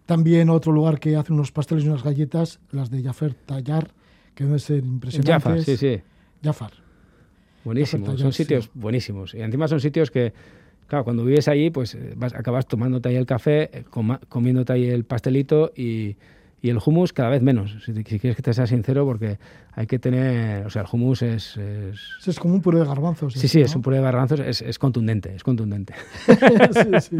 [0.06, 3.90] también otro lugar que hace unos pasteles y unas galletas, las de Jafar Tallar,
[4.36, 5.44] que deben ser impresionantes.
[5.44, 6.02] Jafar, sí, sí.
[6.44, 6.72] Jafar.
[7.64, 9.34] Buenísimo, son sitios buenísimos.
[9.34, 10.34] Y encima son sitios que,
[10.94, 13.84] claro, cuando vives allí, pues eh, vas, acabas tomándote ahí el café, eh,
[14.30, 16.18] comiéndote ahí el pastelito y,
[16.62, 19.40] y el hummus cada vez menos, si, quieres que te sea sincero, porque
[19.72, 21.58] hay que tener, o sea, el hummus es...
[21.58, 23.34] Es, es como un puré de garbanzos.
[23.34, 25.96] Sí, sí, es un puré de garbanzos, es, es contundente, es contundente.
[26.28, 27.18] sí, sí.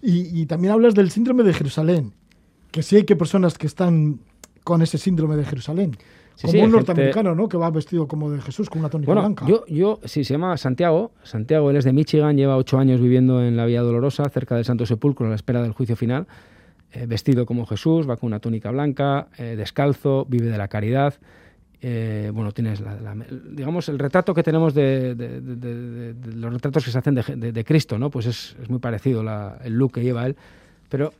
[0.00, 2.14] Y, y, también hablas del síndrome de Jerusalén,
[2.70, 4.20] que sí hay que personas que están
[4.64, 5.96] con ese síndrome de Jerusalén
[6.40, 7.48] como un norteamericano, ¿no?
[7.48, 9.46] Que va vestido como de Jesús, con una tónica blanca.
[9.46, 11.12] Yo, yo, sí, se llama Santiago.
[11.22, 14.64] Santiago, él es de Michigan, lleva ocho años viviendo en la Vía Dolorosa, cerca del
[14.64, 16.26] Santo Sepulcro, a la espera del juicio final.
[16.92, 21.14] Eh, vestido como Jesús, va con una túnica blanca, eh, descalzo, vive de la caridad.
[21.80, 23.16] Eh, bueno, tienes la,
[23.50, 28.08] digamos el retrato que tenemos de, los retratos que se hacen de, Cristo, ¿no?
[28.08, 29.24] Pues es, muy parecido
[29.64, 30.36] el look que lleva él,
[30.88, 31.12] pero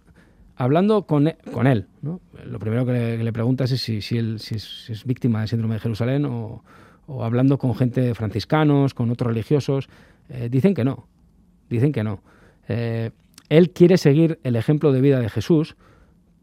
[0.63, 2.21] hablando con, e, con él, ¿no?
[2.45, 6.63] lo primero que le, preguntas es si, si, es, víctima del síndrome de Jerusalén o,
[7.07, 9.89] o, hablando con gente franciscanos, con otros religiosos,
[10.29, 11.09] eh, dicen que no,
[11.69, 12.23] dicen que no.
[12.69, 13.11] Eh,
[13.49, 15.77] él quiere seguir el ejemplo de vida de Jesús,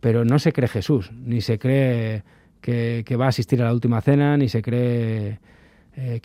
[0.01, 2.23] pero no se cree Jesús, ni se cree
[2.59, 5.39] que, que va a asistir a la última cena, ni se cree...
[5.95, 6.21] Eh,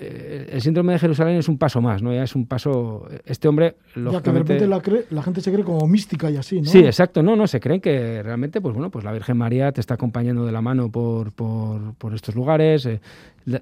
[0.00, 2.12] eh, el síndrome de Jerusalén es un paso más, ¿no?
[2.12, 3.06] Ya es un paso.
[3.24, 3.76] Este hombre.
[3.94, 6.68] Ya que de repente la, gente se cree como mística y así, ¿no?
[6.68, 7.22] Sí, exacto.
[7.22, 10.44] No, no, se creen que realmente, pues bueno, pues la Virgen María te está acompañando
[10.44, 12.86] de la mano por, por, estos lugares.
[12.86, 13.00] Eh,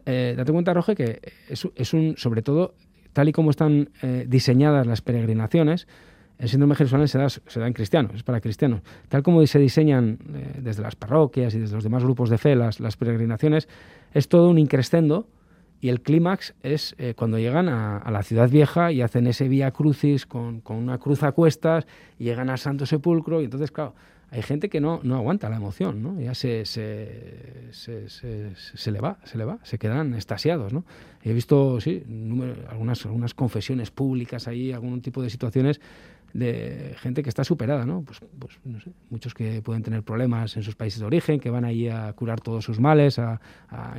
[0.06, 2.14] eh, date cuenta, Roge, que es, es, un.
[2.16, 2.74] Sobre todo,
[3.12, 3.90] tal y como están
[4.26, 5.86] diseñadas las peregrinaciones,
[6.38, 8.80] el síndrome de Jerusalén se da, se da, en cristianos, es para cristianos.
[9.08, 10.18] Tal como se diseñan
[10.58, 13.68] desde las parroquias y desde los demás grupos de fe las, las peregrinaciones,
[14.14, 15.26] es todo un increscendo
[15.82, 19.72] y el clímax es eh, cuando llegan a, la ciudad vieja y hacen ese vía
[19.72, 21.88] crucis con, con, una cruz a cuestas
[22.20, 23.92] y llegan al Santo Sepulcro y entonces, claro,
[24.30, 26.20] hay gente que no, no aguanta la emoción, ¿no?
[26.20, 30.84] Ya se, se, se, le va, se le va, se quedan estasiados, ¿no?
[31.24, 32.04] He visto, sí,
[32.70, 35.80] algunas, algunas confesiones públicas ahí, algún tipo de situaciones
[36.32, 38.02] de gente que está superada, ¿no?
[38.02, 41.50] Pues, pues no sé, muchos que pueden tener problemas en sus países de origen, que
[41.50, 43.40] van ahí a curar todos sus males, a,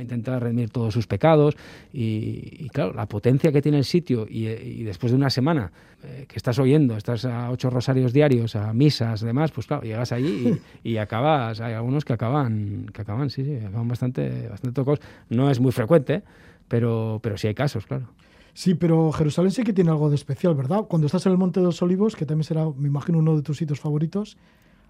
[0.00, 1.56] intentar redimir todos sus pecados.
[1.92, 6.36] Y, claro, la potencia que tiene el sitio y, después de una semana eh, que
[6.36, 10.96] estás oyendo, estás a ocho rosarios diarios, a misas, demás, pues claro, llegas allí y,
[10.96, 15.00] acabas, hay algunos que acaban, que acaban, sí, sí, acaban bastante, bastante tocos.
[15.28, 16.22] No es muy frecuente,
[16.68, 18.08] pero, pero sí hay casos, claro.
[18.54, 20.84] Sí, pero Jerusalén sí que tiene algo de especial, ¿verdad?
[20.88, 23.42] Cuando estás en el Monte de los Olivos, que también será, me imagino, uno de
[23.42, 24.36] tus sitios favoritos,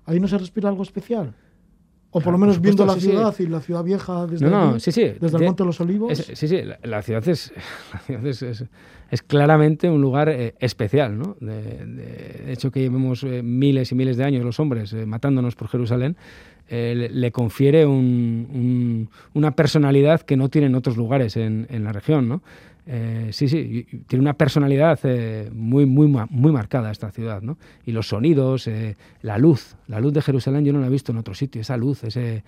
[0.04, 1.34] ahí no se respira algo especial.
[2.10, 5.64] O por lo menos viendo la ciudad y la ciudad vieja desde, desde el Monte
[5.64, 6.16] de los Olivos.
[6.16, 7.52] sí, sí, la, ciudad es,
[9.10, 11.18] es, claramente un lugar eh, especial.
[11.18, 11.36] ¿no?
[11.40, 15.66] De, hecho, que llevemos eh, miles y miles de años los hombres eh, matándonos por
[15.66, 16.16] Jerusalén,
[16.68, 22.28] le, confiere una personalidad que no tienen otros lugares en, en la región.
[22.28, 22.42] ¿no?
[22.86, 27.56] Eh, sí, sí, tiene una personalidad eh, muy, muy, muy marcada esta ciudad, ¿no?
[27.86, 31.12] Y los sonidos, eh, la luz, la luz de Jerusalén yo no la he visto
[31.12, 32.44] en otro sitio, esa luz, ese,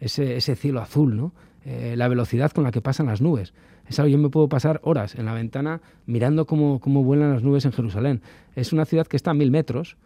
[0.00, 1.32] ese, ese cielo azul, ¿no?
[1.66, 3.52] la velocidad con la que pasan las nubes.
[3.88, 7.42] Es algo, yo me puedo pasar horas en la ventana mirando cómo, cómo vuelan las
[7.42, 8.22] nubes en Jerusalén.
[8.54, 9.96] Es una ciudad que está a mil metros,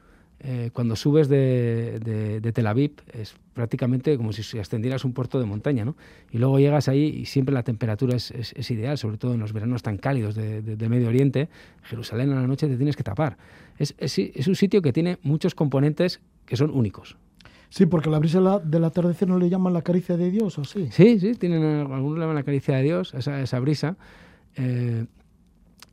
[0.43, 5.85] eh, cuando subes de, Tel Aviv es prácticamente como si ascendieras un puerto de montaña,
[5.85, 5.97] ¿no?
[6.31, 9.83] Y luego llegas ahí y siempre la temperatura es, ideal, sobre todo en los veranos
[9.83, 11.51] tan cálidos de, Medio Oriente.
[11.83, 13.37] Jerusalén a la noche te tienes que tapar.
[13.79, 13.95] Es,
[14.49, 17.17] un sitio que tiene muchos componentes que son únicos.
[17.69, 20.89] Sí, porque la brisa del atardecer no le llaman la caricia de Dios, ¿o sí?
[20.91, 23.97] Sí, sí, tienen algunos le llaman la caricia de Dios, esa, esa brisa.
[24.57, 25.05] Eh,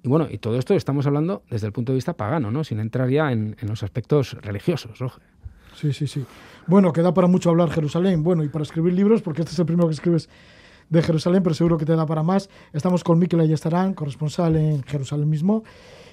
[0.07, 2.63] y bueno, y todo esto estamos hablando desde el punto de vista pagano, ¿no?
[2.63, 4.97] Sin entrar ya en, los aspectos religiosos,
[5.75, 6.25] Sí, sí, sí.
[6.65, 8.23] Bueno, queda para mucho hablar Jerusalén.
[8.23, 10.29] Bueno, y para escribir libros, porque este es el primero que escribes
[10.89, 12.49] de Jerusalén, pero seguro que te da para más.
[12.71, 15.65] Estamos con Miquel Ayestarán, corresponsal en Jerusalén mismo,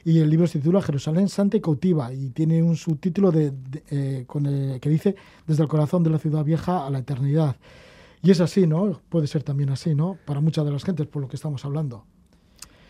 [0.04, 3.52] y el libro se titula Jerusalén Santa y Cautiva, y tiene un subtítulo de,
[3.92, 5.14] eh, con que dice
[5.46, 7.54] Desde el corazón de la ciudad vieja a la eternidad.
[8.22, 9.00] Y es así, ¿no?
[9.08, 10.18] Puede ser también así, ¿no?
[10.26, 12.06] Para muchas de las gentes, por lo que estamos hablando.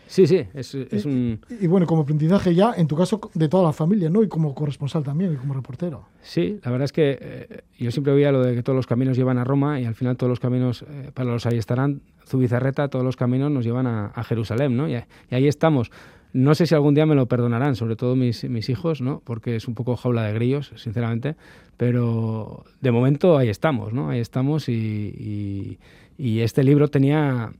[0.07, 1.39] Sí, sí, es, es un...
[1.49, 4.23] Y, bueno, como aprendizaje ya, en tu caso, de toda la familia, ¿no?
[4.23, 6.05] Y como corresponsal también, y como reportero.
[6.21, 9.17] Sí, la verdad es que eh, yo siempre oía lo de que todos los caminos
[9.17, 12.87] llevan a Roma y al final todos los caminos, eh, para los ahí estarán, Zubizarreta,
[12.87, 14.87] todos los caminos nos llevan a, Jerusalén, ¿no?
[14.87, 14.95] Y,
[15.31, 15.91] ahí estamos.
[16.33, 19.21] No sé si algún día me lo perdonarán, sobre todo mis, mis hijos, ¿no?
[19.23, 21.35] Porque es un poco jaula de grillos, sinceramente.
[21.77, 24.09] Pero de momento ahí estamos, ¿no?
[24.09, 25.79] Ahí estamos y,
[26.17, 27.53] y este libro tenía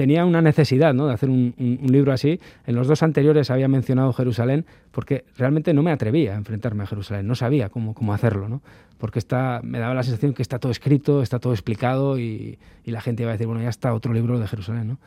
[0.00, 1.08] tenía una necesidad ¿no?
[1.08, 2.40] de hacer un, libro así.
[2.66, 6.86] En los dos anteriores había mencionado Jerusalén porque realmente no me atrevía a enfrentarme a
[6.86, 8.62] Jerusalén, no sabía cómo, cómo hacerlo, ¿no?
[8.96, 13.02] porque está, me daba la sensación que está todo escrito, está todo explicado y, la
[13.02, 14.88] gente iba a decir, bueno, ya está otro libro de Jerusalén.
[14.88, 14.98] ¿no?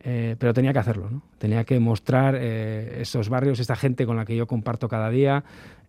[0.00, 1.22] Eh, pero tenía que hacerlo, ¿no?
[1.38, 5.42] tenía que mostrar eh, esos barrios, esta gente con la que yo comparto cada día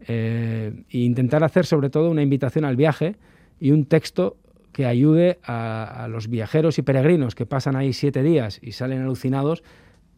[0.08, 3.18] eh, e intentar hacer sobre todo una invitación al viaje
[3.60, 4.38] y un texto
[4.76, 9.64] que ayude a, los viajeros y peregrinos que pasan ahí siete días y salen alucinados,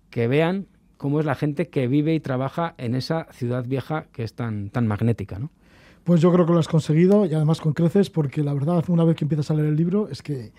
[0.10, 0.66] que vean
[0.98, 4.72] cómo es la gente que vive y trabaja en esa ciudad vieja que es tan,
[4.72, 5.38] tan magnética.
[5.38, 5.52] ¿no?
[6.04, 9.04] Pues yo creo que lo has conseguido y además con creces porque la verdad una
[9.04, 10.54] vez que empiezas a leer el libro es que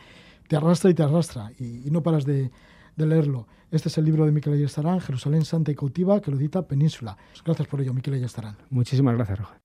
[0.47, 2.53] te arrastra y te arrastra y, no paras de,
[2.95, 3.49] leerlo.
[3.73, 7.17] Este es el libro de Miquel Ayestarán, Jerusalén Santa y Cautiva, que lo edita Península.
[7.45, 8.59] Gracias por ello, Miquel Ayestarán.
[8.71, 9.59] Muchísimas gracias, Roja.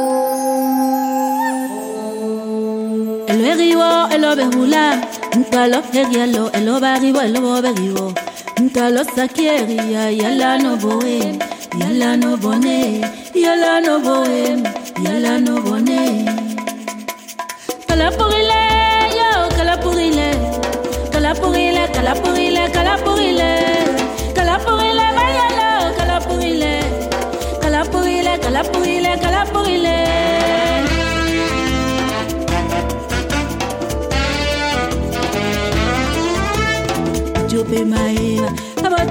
[3.34, 4.84] elo eriwo elo behula
[5.38, 8.06] ntalo erielo elo bariwo elo boberiwo
[8.64, 11.18] ntalo sakieria yala no boe.
[11.80, 13.02] Yala no bone.
[13.34, 14.62] Yala no boe.
[15.04, 16.00] Yala no bone.
[17.88, 18.30] Kala pour
[19.18, 20.38] yo kala pour il est
[21.12, 21.52] kala pour
[21.94, 22.43] kala pour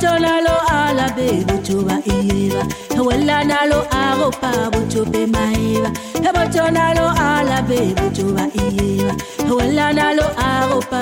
[0.04, 2.62] boto nalo ala be alabe botoba ieba
[2.98, 5.90] ewela nalo agopa botope maeba
[6.28, 9.14] eboto nalo ala be alabe botoba ieba
[9.50, 11.02] ewela nalo agopa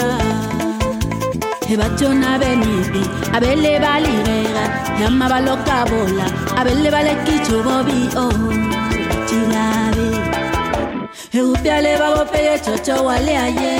[1.73, 3.03] ebatona benipi
[3.35, 4.65] abele balirega
[5.01, 6.25] yama baloka bola
[6.59, 8.37] abele balekicho bobi o oh,
[9.27, 10.07] chilabe
[11.39, 13.73] eupiale babopeye chocho wale aye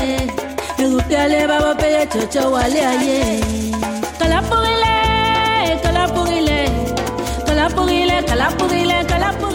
[0.84, 3.20] eupiale babopeye chocho wale aye
[4.20, 5.01] kalapogile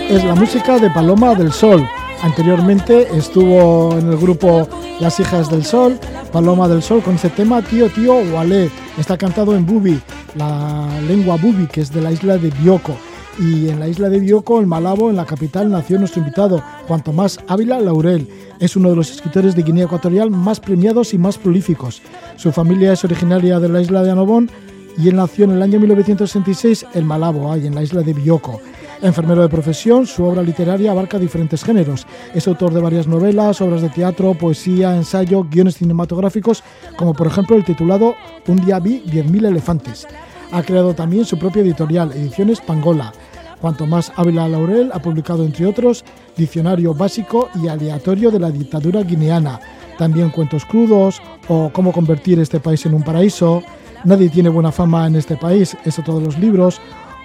[0.08, 1.86] Es la música de Paloma del Sol.
[2.22, 4.68] Anteriormente estuvo en el grupo
[5.00, 5.98] Las Hijas del Sol,
[6.32, 8.70] Paloma del Sol, con ese tema Tío Tío Wale.
[8.96, 10.00] Está cantado en Bubi,
[10.36, 12.96] la lengua Bubi, que es de la isla de Bioko.
[13.38, 17.02] Y en la isla de Bioko, en Malabo, en la capital, nació nuestro invitado, Juan
[17.02, 18.28] Tomás Ávila Laurel.
[18.60, 22.00] Es uno de los escritores de Guinea Ecuatorial más premiados y más prolíficos.
[22.36, 24.50] Su familia es originaria de la isla de Anobón
[24.98, 28.60] y él nació en el año 1966 en Malabo, en la isla de Bioko.
[29.02, 32.06] Enfermero de profesión, su obra literaria abarca diferentes géneros.
[32.34, 36.64] Es autor de varias novelas, obras de teatro, poesía, ensayo, guiones cinematográficos,
[36.96, 38.14] como por ejemplo el titulado
[38.46, 40.06] Un día vi 10.000 elefantes.
[40.50, 43.12] Ha creado también su propia editorial, Ediciones Pangola.
[43.60, 46.04] Juan Tomás Ávila Laurel ha publicado, entre otros,
[46.36, 49.60] Diccionario Básico y Aleatorio de la Dictadura Guineana,
[49.98, 53.62] también cuentos crudos o Cómo convertir este país en un paraíso,
[54.04, 56.80] Nadie tiene buena fama en este país, es otro de los libros,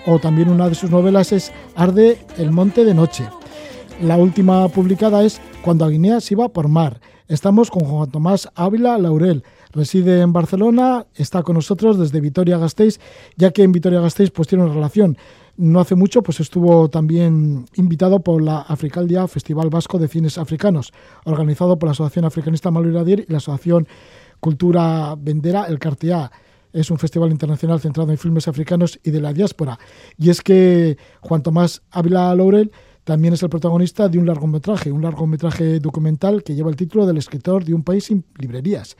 [0.06, 3.28] o también una de sus novelas es Arde el monte de noche.
[4.02, 7.00] La última publicada es Cuando a Guinea se iba por mar.
[7.28, 9.44] Estamos con Juan Tomás Ávila Laurel.
[9.72, 13.00] Reside en Barcelona, está con nosotros desde Vitoria-Gasteiz,
[13.38, 15.18] ya que en Vitoria-Gasteiz pues tiene una relación.
[15.56, 20.92] No hace mucho pues estuvo también invitado por la Africaldia Festival Vasco de Cines Africanos,
[21.26, 23.88] organizado por la Asociación Africanista Maluradier y la Asociación
[24.40, 26.32] Cultura Vendera El Cartiá
[26.74, 29.80] es un festival internacional centrado en filmes africanos y de la diáspora.
[30.18, 32.72] Y es que Juan Tomás Ávila Laurel
[33.04, 37.18] también es el protagonista de un largometraje, un largometraje documental que lleva el título del
[37.18, 38.96] escritor de un país sin librerías,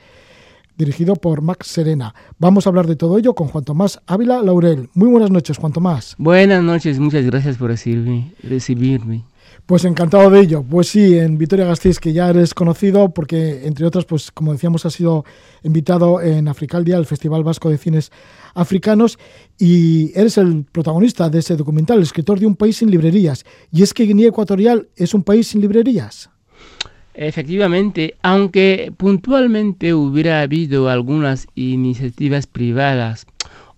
[0.76, 2.14] dirigido por Max Serena.
[2.38, 4.90] Vamos a hablar de todo ello con Juan Tomás Ávila Laurel.
[4.94, 6.14] Muy buenas noches, Juan Tomás.
[6.18, 9.24] Buenas noches, muchas gracias por recibirme.
[9.66, 10.64] Pues encantado de ello.
[10.68, 14.84] Pues sí, en Vitoria Gasteiz, que ya eres conocido, porque entre otras, pues como decíamos,
[14.84, 15.24] has sido
[15.62, 18.10] invitado en Africaldia, el Festival Vasco de Cines
[18.54, 19.18] Africanos,
[19.58, 23.44] y eres el protagonista de ese documental, el escritor de un país sin librerías.
[23.70, 26.28] Y es que Guinea Ecuatorial es un país sin librerías.
[27.14, 33.26] Efectivamente, aunque puntualmente hubiera habido algunas iniciativas privadas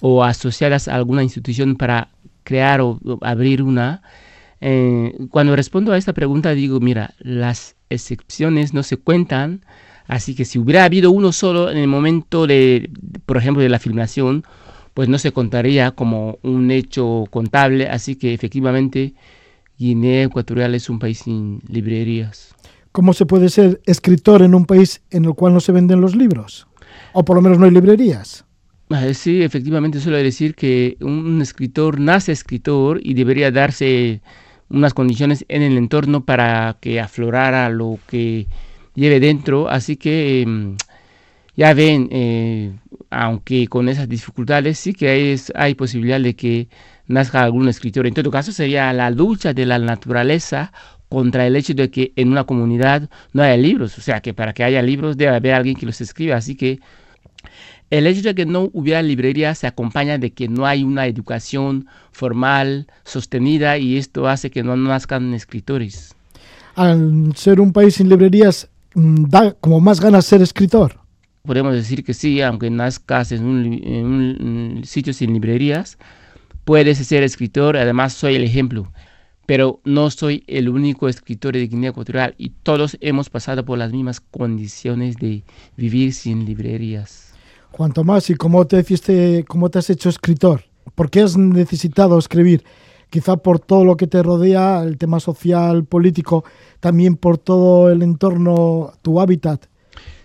[0.01, 2.11] o asociadas a alguna institución para
[2.45, 4.03] crear o abrir una,
[4.67, 9.63] eh, cuando respondo a esta pregunta digo, mira, las excepciones no se cuentan,
[10.07, 12.89] así que si hubiera habido uno solo en el momento de,
[13.27, 14.43] por ejemplo, de la filmación,
[14.95, 19.13] pues no se contaría como un hecho contable, así que efectivamente
[19.79, 22.55] Guinea Ecuatorial es un país sin librerías.
[22.91, 26.17] ¿Cómo se puede ser escritor en un país en el cual no se venden los
[26.17, 26.67] libros?
[27.13, 28.47] O por lo menos no hay librerías.
[28.89, 34.23] Ah, sí, efectivamente suelo decir que un escritor nace escritor y debería darse
[34.71, 38.47] unas condiciones en el entorno para que aflorara lo que
[38.95, 39.69] lleve dentro.
[39.69, 40.77] Así que em,
[41.57, 42.73] ya ven, eh,
[43.11, 46.69] aunque con esas dificultades, sí que hay, hay posibilidad de que
[47.07, 48.07] nazca algún escritor.
[48.07, 50.73] En todo caso, sería la lucha de la naturaleza
[51.09, 53.97] contra el hecho de que en una comunidad no haya libros.
[53.99, 56.37] O sea, que para que haya libros debe haber alguien que los escriba.
[56.37, 56.81] Así que
[57.99, 61.87] el hecho de que no hubiera librería se acompaña de que no hay una educación
[62.11, 66.13] formal sostenida y esto hace que no nazcan escritores.
[66.75, 70.99] Al ser un país sin librerías, mm, da como más ganas ser escritor.
[71.43, 75.97] Podemos decir que sí, aunque nazcas en un, sitio sin librerías,
[76.65, 78.91] puedes ser escritor, además soy el ejemplo
[79.47, 83.93] pero no soy el único escritor de Guinea Ecuatorial y todos hemos pasado por las
[83.93, 85.43] mismas condiciones de
[85.77, 87.24] vivir sin librerías.
[87.77, 90.63] Juan Tomás, ¿y cómo te, hiciste, cómo te has hecho escritor?
[90.95, 92.63] ¿Por qué has necesitado escribir?
[93.11, 96.45] Quizá por todo lo que te rodea, el tema social, político,
[96.79, 99.67] también por todo el entorno, tu hábitat.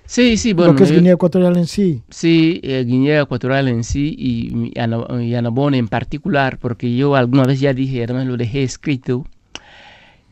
[0.06, 0.74] Sí, sí, bueno.
[0.74, 2.04] Lo que es Guinea Ecuatorial en sí.
[2.12, 7.60] Sí, eh, Guinea Ecuatorial en sí y, y Anabón en particular, porque yo alguna vez
[7.60, 9.26] ya dije, además lo dejé escrito,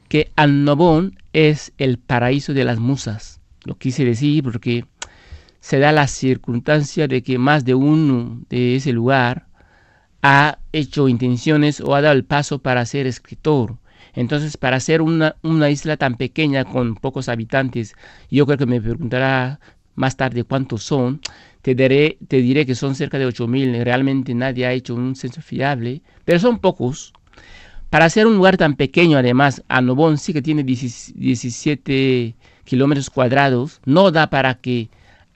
[0.08, 3.40] que Anabón es el paraíso de las musas.
[3.64, 4.86] Lo quise decir porque
[5.60, 9.48] se da la circunstancia de que más de uno de ese lugar
[10.22, 13.77] ha hecho intenciones o ha dado el paso para ser escritor.
[14.13, 17.96] Entonces, para ser una, una isla tan pequeña con pocos habitantes,
[18.32, 19.60] yo creo que me preguntará
[19.96, 21.21] más tarde cuántos son,
[21.62, 25.42] te diré, te diré que son cerca de 8.000, realmente nadie ha hecho un censo
[25.42, 27.13] fiable, pero son pocos.
[27.90, 34.12] Para ser un lugar tan pequeño, además, Anobón sí que tiene 17 kilómetros cuadrados, no
[34.12, 34.90] da para que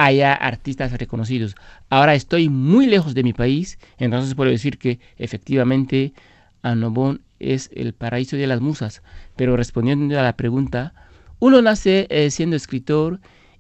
[0.06, 1.56] haya artistas reconocidos.
[1.90, 6.14] Ahora estoy muy lejos de mi país, entonces puedo decir que efectivamente
[6.62, 9.02] Anobón es el paraíso de las musas.
[9.36, 10.94] Pero respondiendo a la pregunta,
[11.40, 13.20] uno nace eh, siendo escritor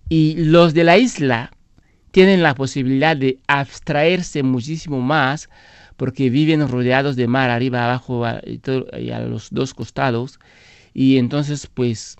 [0.09, 1.51] y los de la isla,
[2.11, 5.49] tienen la posibilidad de abstraerse muchísimo más
[5.97, 10.39] porque viven rodeados de mar arriba, abajo y, a los dos costados.
[10.93, 12.17] Y entonces, pues,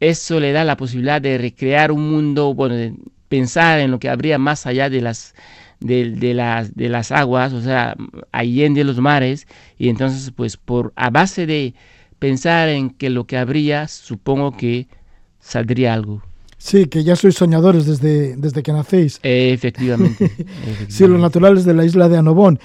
[0.00, 2.94] eso le da la posibilidad de recrear un mundo, bueno, de
[3.34, 5.34] pensar en lo que habría más allá de las,
[5.80, 7.96] de, las, de las aguas, o sea,
[8.30, 9.48] allende los mares.
[9.76, 11.74] Y entonces, pues, por a base de
[12.20, 14.86] pensar en que lo que habría, supongo que
[15.40, 16.22] saldría algo.
[16.58, 19.18] Sí, que ya sois soñadores desde, desde que nacéis.
[19.22, 20.30] efectivamente,
[20.88, 22.60] Sí, los naturales de la isla de Anobón.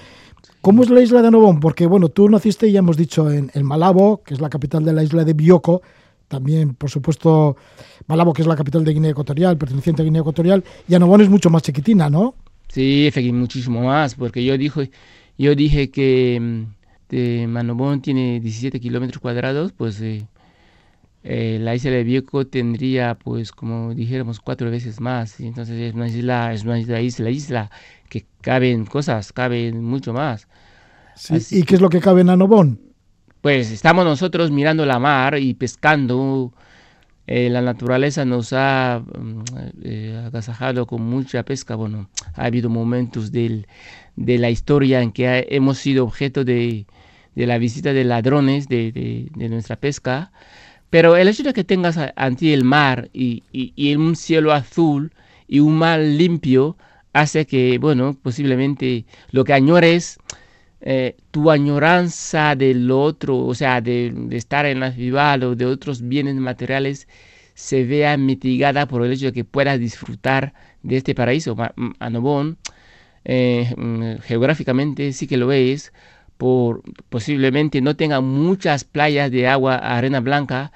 [0.61, 1.59] ¿Cómo es la isla de Anobón?
[1.59, 4.93] Porque, bueno, tú naciste, ya hemos dicho, en el Malabo, que es la capital de
[4.93, 5.81] la isla de Bioko.
[6.29, 7.57] También, por supuesto,
[8.07, 10.63] Malabo, que es la capital de Guinea Ecuatorial, perteneciente a Guinea Ecuatorial.
[10.87, 12.35] Y Anobón es mucho más chiquitina, ¿no?
[12.69, 14.15] Sí, efectivamente, muchísimo más.
[14.15, 14.81] Porque yo, dijo,
[15.37, 16.65] yo dije que
[17.11, 19.99] mm, Manobón tiene 17 kilómetros cuadrados, pues...
[19.99, 20.25] Eh,
[21.21, 25.39] eh, la isla de Viejo tendría, pues, como dijéramos, cuatro veces más.
[25.39, 27.71] Y entonces es una isla, es una isla, isla, isla
[28.07, 30.47] que caben cosas, caben mucho más.
[31.51, 32.88] ¿Y qué es lo que cabe en Anobón?
[33.41, 36.53] Pues estamos nosotros mirando la mar y pescando.
[37.25, 39.43] Eh, la naturaleza nos ha mm,
[39.83, 41.75] eh, agasajado con mucha pesca.
[41.75, 43.67] Bueno, ha habido momentos del,
[44.15, 46.85] de la historia en que hemos sido objeto de,
[47.35, 50.31] de, la visita de ladrones de, de, nuestra pesca
[50.89, 55.11] pero el hecho de que tengas ante el mar y, y, un cielo azul
[55.47, 56.77] y un mar limpio
[57.13, 60.17] hace que, bueno, posiblemente lo que añores,
[60.81, 66.01] eh, tu añoranza del otro, o sea, de, estar en la ciudad o de otros
[66.01, 67.07] bienes materiales,
[67.53, 70.53] se vea mitigada por el hecho de que puedas disfrutar
[70.83, 71.55] de este paraíso.
[71.99, 72.57] Anobón,
[73.25, 75.91] eh, mm, geográficamente sí que lo es,
[76.37, 80.71] por posiblemente no tenga muchas playas de agua arena blanca,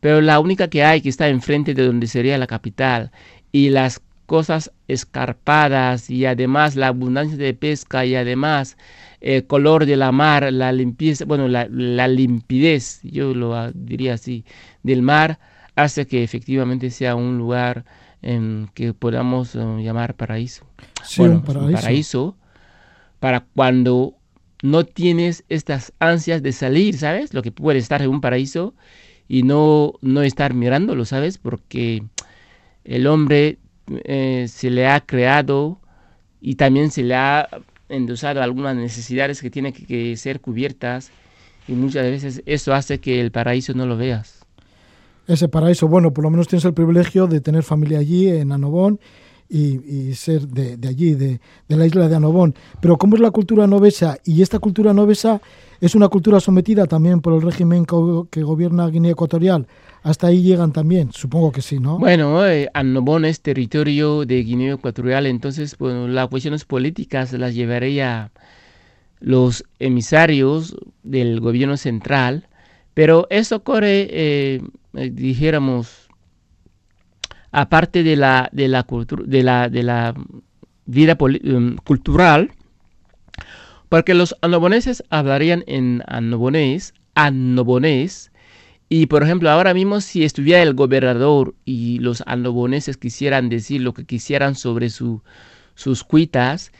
[0.00, 3.12] pero la única que hay que está enfrente de donde sería la capital
[3.52, 8.78] y las cosas escarpadas y además la abundancia de pesca y además
[9.22, 14.44] el color de la mar, la limpieza, bueno, la, limpidez, yo lo diría así,
[14.82, 15.38] del mar
[15.76, 17.84] hace que efectivamente sea un lugar
[18.20, 20.66] en que podamos eh, llamar paraíso.
[21.18, 21.72] un paraíso.
[21.72, 22.36] paraíso
[23.20, 24.16] para cuando
[24.62, 27.32] no tienes estas ansias de salir, ¿sabes?
[27.32, 28.74] Lo que puede estar en un paraíso
[29.28, 31.38] y no, no estar mirándolo, ¿sabes?
[31.38, 32.02] Porque
[32.84, 33.58] el hombre
[34.04, 35.80] eh, se le ha creado
[36.40, 37.48] y también se le ha
[37.92, 41.10] endosado algunas necesidades que tienen que, ser cubiertas
[41.68, 44.40] y muchas veces eso hace que el paraíso no lo veas.
[45.26, 48.98] Ese paraíso, bueno, por lo menos tienes el privilegio de tener familia allí en Anobón
[49.48, 51.38] y, ser de, allí, de,
[51.68, 52.54] la isla de Anobón.
[52.80, 54.18] Pero ¿cómo es la cultura novesa?
[54.24, 55.40] Y esta cultura novesa
[55.82, 59.66] es una cultura sometida también por el régimen que, gobierna Guinea Ecuatorial.
[60.04, 61.98] Hasta ahí llegan también, supongo que sí, ¿no?
[61.98, 68.30] Bueno, eh, Anobón es territorio de Guinea Ecuatorial, entonces bueno, las cuestiones políticas las llevaría
[69.18, 72.46] los emisarios del gobierno central,
[72.94, 74.62] pero eso ocurre, eh,
[74.94, 76.08] eh, dijéramos,
[77.50, 78.86] aparte de la, de la,
[79.68, 80.14] de la,
[80.86, 82.52] vida um, cultural,
[83.92, 88.32] porque los anoboneses hablarían en anobonés, anobonés,
[88.88, 93.92] y por ejemplo, ahora mismo si estuviera el gobernador y los anoboneses quisieran decir lo
[93.92, 95.20] que quisieran sobre su,
[95.74, 96.72] sus cuitas,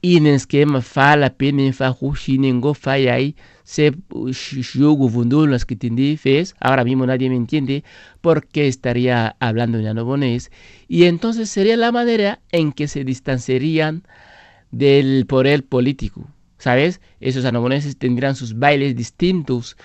[0.00, 2.14] ines que fa la pena fa go
[2.86, 3.92] ahí se
[5.48, 7.82] las que ahora mismo nadie me entiende
[8.20, 10.52] porque estaría hablando en anobonés
[10.86, 14.04] y entonces sería la manera en que se distanciarían
[14.70, 16.28] del poder político
[16.60, 19.76] sabes esos anoboneses tendrían sus bailes distintos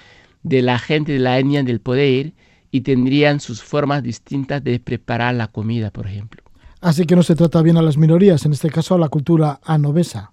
[0.44, 2.34] de la gente de la etnia del poder
[2.70, 6.46] y tendrían sus formas distintas de preparar la comida por ejemplo
[6.86, 9.60] Así que no se trata bien a las minorías, en este caso a la cultura
[9.64, 10.32] anovesa.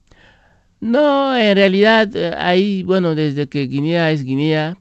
[0.80, 4.76] No, en realidad, eh, ahí, bueno, desde que Guinea es Guinea,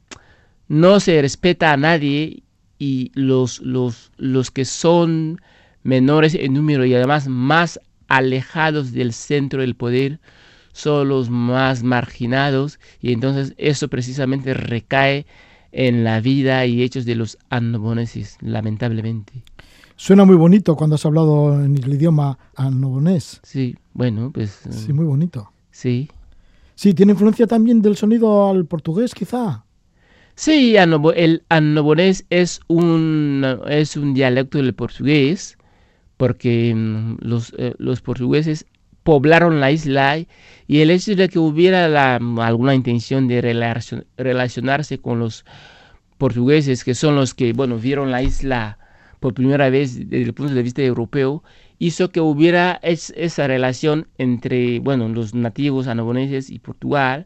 [0.67, 2.43] no se respeta a nadie
[2.77, 5.39] y los, los, los que son
[5.83, 10.19] menores en número y además más alejados del centro del poder
[10.73, 15.25] son los más marginados y entonces eso precisamente recae
[15.71, 19.43] en la vida y hechos de los anoboneses, lamentablemente.
[19.95, 23.39] Suena muy bonito cuando has hablado en el idioma anobonés.
[23.43, 24.61] Sí, bueno, pues...
[24.69, 25.51] Sí, muy bonito.
[25.69, 26.09] Sí.
[26.75, 29.63] Sí, ¿tiene influencia también del sonido al portugués, quizá?
[30.35, 35.57] Sí, el anobonés es un, es un dialecto del portugués,
[36.17, 38.65] porque mm, los, eh, los portugueses
[39.03, 40.17] poblaron la isla
[40.67, 43.41] y el hecho de que hubiera la, alguna intención de
[44.17, 45.45] relacionarse con los
[46.17, 48.77] portugueses, que son los que, bueno, vieron la isla
[49.19, 51.43] por primera vez desde el punto de vista europeo,
[51.79, 57.25] hizo que hubiera esa relación entre, bueno, los nativos anaboneses y Portugal,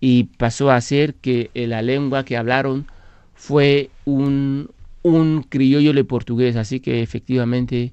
[0.00, 2.86] y pasó a ser que la lengua que hablaron
[3.34, 4.70] fue un,
[5.02, 7.92] un criollo de portugués, así que efectivamente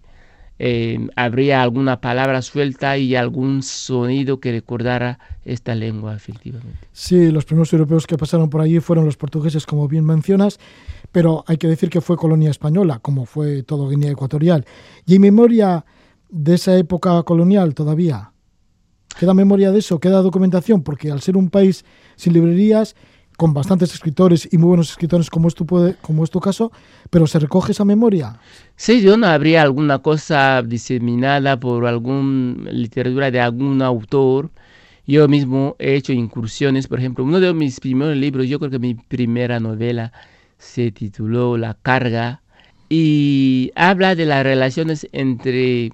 [0.61, 6.77] eh, habría alguna palabra suelta y algún sonido que recordara esta lengua, efectivamente.
[6.91, 10.59] Sí, los primeros europeos que pasaron por allí fueron los portugueses, como bien mencionas,
[11.13, 14.65] pero hay que decir que fue colonia española, como fue todo Guinea Ecuatorial.
[15.05, 15.85] ¿Y hay memoria
[16.29, 18.33] de esa época colonial todavía?
[19.17, 19.99] ¿Queda memoria de eso?
[19.99, 20.83] ¿Queda documentación?
[20.83, 21.85] Porque al ser un país
[22.17, 22.95] sin librerías,
[23.39, 25.65] con bastantes escritores y muy buenos escritores como es tu,
[26.01, 26.73] como es tu caso,
[27.09, 28.37] pero ¿se recoge esa memoria?
[28.81, 34.51] Sí, yo no habría alguna cosa diseminada por alguna literatura de algún autor.
[35.05, 38.79] Yo mismo he hecho incursiones, por ejemplo, uno de mis primeros libros, yo creo que
[38.79, 40.13] mi primera novela
[40.57, 42.41] se tituló La carga
[42.87, 45.91] y habla de las relaciones entre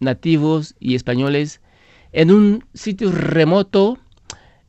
[0.00, 1.60] nativos y españoles
[2.12, 3.98] en un sitio remoto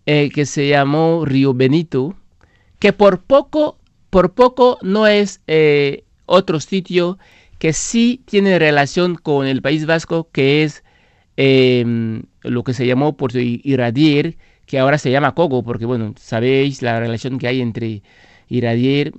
[0.06, 2.14] eh, que se llamó Río Benito,
[2.78, 3.80] que por poco,
[4.12, 7.18] por poco no es eh, otro sitio
[7.60, 10.84] que sí tiene relación con el País Vasco, que es
[11.36, 16.82] em, lo que se llamó Puerto Iradier, que ahora se llama Cogo, porque bueno, sabéis
[16.82, 18.04] la relación que hay entre
[18.50, 19.14] Iradier,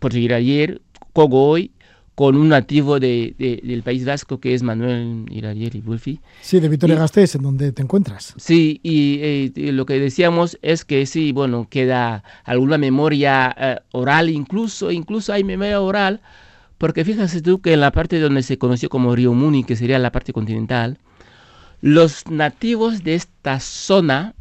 [0.00, 0.80] Puerto Iradier,
[1.12, 1.72] Cogo hoy
[2.20, 6.20] con un nativo de, del País Vasco que es Manuel Iradier Bulfi.
[6.42, 8.34] Sí, de Vitoria Gasteiz, en donde te encuentras.
[8.36, 14.90] Sí, y, lo que decíamos es que sí, bueno, queda alguna memoria eh, oral, incluso,
[14.90, 16.20] incluso hay memoria oral,
[16.80, 19.98] porque fíjate tú que en la parte donde se conoció como Río Muni, que sería
[19.98, 20.96] la parte continental,
[21.82, 24.34] los nativos de esta zona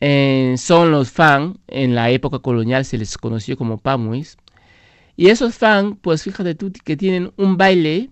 [0.00, 4.36] eh, son los Fan, en la época colonial se les conoció como Pamuis,
[5.16, 8.10] y esos fans, pues fíjate tú que tienen un baile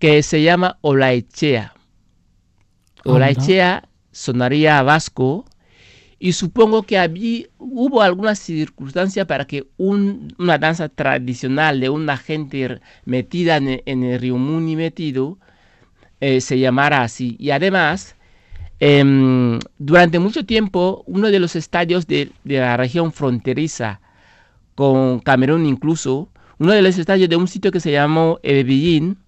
[0.00, 1.74] que se llama Olaechea.
[3.04, 5.44] Olaechea sonaría a vasco
[6.24, 12.80] y supongo que había, hubo alguna circunstancia para que una danza tradicional de una gente
[13.04, 15.36] metida en, el río Muni metido
[16.22, 17.36] eh, se llamara así.
[17.38, 18.16] Y además,
[18.80, 24.00] em, durante mucho tiempo, uno de los estadios de, la región fronteriza
[24.74, 29.18] con Camerún incluso, uno de los estadios de un sitio que se llamó Ebillín,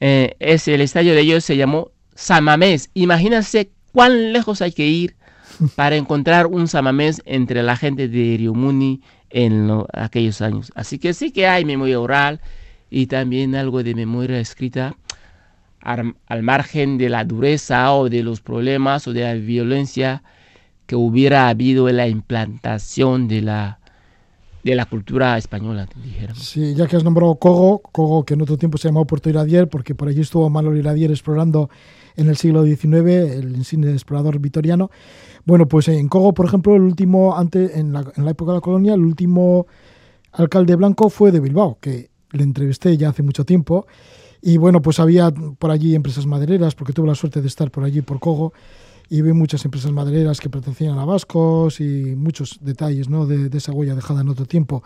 [0.00, 2.88] eh, es el estadio de ellos se llamó Samamés.
[2.94, 5.15] Imagínense cuán lejos hay que ir
[5.74, 9.00] para encontrar un Samamés entre la gente de Riomuni
[9.30, 10.72] en aquellos años.
[10.74, 12.40] Así que sí que hay memoria oral
[12.90, 14.96] y también algo de memoria escrita
[15.80, 20.22] al margen de la dureza o de los problemas o de la violencia
[20.86, 23.78] que hubiera habido en la implantación de la
[24.70, 26.44] de la cultura española, dijéramos.
[26.44, 29.68] Sí, ya que has nombrado Cogo, Cogo que en otro tiempo se llamó Puerto Iradier,
[29.68, 31.70] porque por allí estuvo Manuel Iradier explorando
[32.16, 34.90] en el siglo XIX, el insigne explorador vitoriano.
[35.44, 38.56] Bueno, pues en Cogo, por ejemplo, el último, antes, en la, en la época de
[38.56, 39.66] la colonia, el último
[40.32, 43.86] alcalde blanco fue de Bilbao, que le entrevisté ya hace mucho tiempo.
[44.42, 47.84] Y bueno, pues había por allí empresas madereras, porque tuve la suerte de estar por
[47.84, 48.52] allí, por Cogo
[49.08, 53.26] y vi muchas empresas madereras que pertenecían a vascos y muchos detalles ¿no?
[53.26, 54.82] de, esa huella dejada en otro tiempo.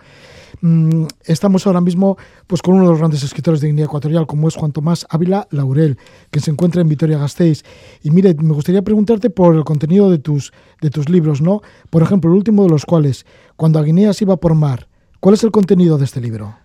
[0.60, 4.48] Mm, estamos ahora mismo pues, con uno de los grandes escritores de Guinea Ecuatorial, como
[4.48, 5.96] es Juan Tomás Ávila Laurel,
[6.30, 7.62] que se encuentra en Vitoria-Gasteiz.
[8.02, 10.52] Y mire, me gustaría preguntarte por el contenido de tus,
[10.82, 11.62] de tus libros, ¿no?
[11.88, 13.24] Por ejemplo, el último de los cuales,
[13.56, 14.88] Cuando a Guinea se iba por mar.
[15.20, 16.56] ¿Cuál es el contenido de este libro?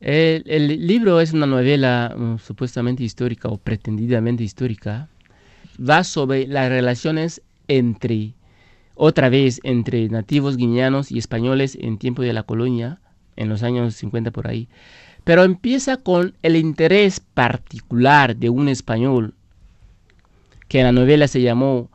[0.00, 5.10] El, libro es una novela mm, supuestamente histórica o pretendidamente histórica
[5.80, 8.34] va sobre las relaciones entre,
[8.94, 13.00] otra vez, entre nativos guineanos y españoles en tiempo de la colonia,
[13.36, 14.68] en los años 50 por ahí.
[15.24, 19.34] Pero empieza con el interés particular de un español,
[20.68, 21.90] que en la novela se llamó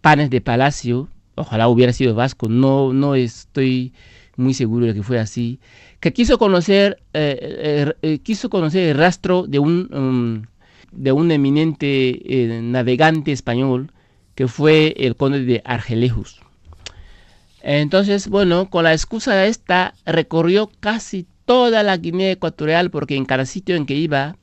[0.00, 3.92] Panes de Palacio, ojalá hubiera sido vasco, no, no estoy
[4.36, 5.60] muy seguro de que fue así,
[6.00, 10.42] que quiso conocer, eh, eh, eh, quiso conocer el rastro de un, um,
[10.92, 13.92] de un eminente eh, navegante español
[14.34, 16.40] que fue el conde de Argelejos.
[17.62, 23.46] Entonces, bueno, con la excusa esta, recorrió casi toda la Guinea Ecuatorial porque en cada
[23.46, 24.36] sitio en que iba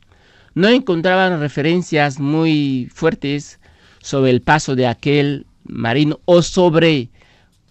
[0.53, 3.59] no encontraban referencias muy fuertes
[4.01, 7.09] sobre el paso de aquel marino o sobre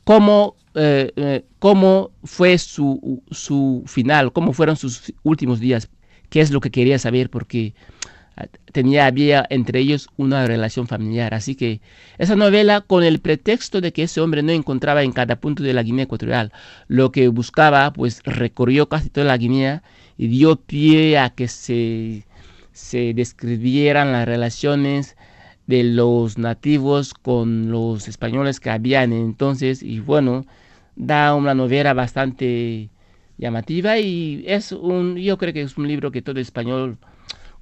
[0.05, 5.89] cómo, eh, eh, cómo fue su, su final, cómo fueron sus últimos días,
[6.29, 7.75] qué es lo que quería saber, porque
[8.73, 11.35] tenía, había entre ellos una relación familiar.
[11.35, 11.81] Así que
[12.19, 15.73] esa novela, con el pretexto de que ese hombre no encontraba en cada punto de
[15.73, 16.53] la Guinea Ecuatorial
[16.89, 19.83] lo que buscaba, pues recorrió casi toda la Guinea
[20.17, 22.25] y dio pie a que se,
[22.73, 25.17] se describieran las relaciones
[25.67, 30.45] de los nativos con los españoles que habían entonces y bueno,
[30.97, 32.91] da una novela bastante
[33.39, 36.99] llamativa y es un, yo creo que es un libro que todo español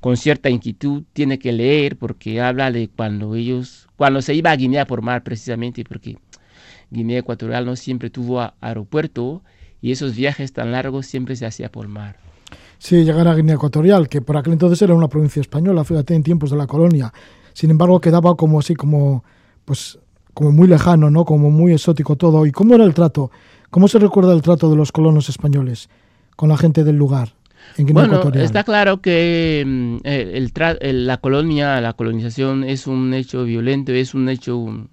[0.02, 4.56] con cierta inquietud tiene que leer porque habla de cuando ellos, cuando se iba a
[4.56, 6.18] Guinea por mar precisamente porque
[6.90, 9.42] Guinea Ecuatorial no siempre tuvo aeropuerto
[9.80, 12.16] y esos viajes tan largos siempre se hacía por mar.
[12.78, 16.24] Sí, llegar a Guinea Ecuatorial, que por aquel entonces era una provincia española, fíjate, en
[16.24, 17.12] tiempos de la colonia.
[17.52, 19.22] Sin embargo, quedaba como así, como,
[19.64, 20.00] pues,
[20.34, 21.24] como muy lejano, ¿no?
[21.24, 22.44] Como muy exótico todo.
[22.44, 23.30] ¿Y cómo era el trato?
[23.70, 25.88] ¿Cómo se recuerda el trato de los colonos españoles
[26.34, 27.34] con la gente del lugar?
[27.78, 34.14] Bueno, está claro que mm, el, la colonia, la colonización es un hecho violento, es
[34.14, 34.88] un hecho mm,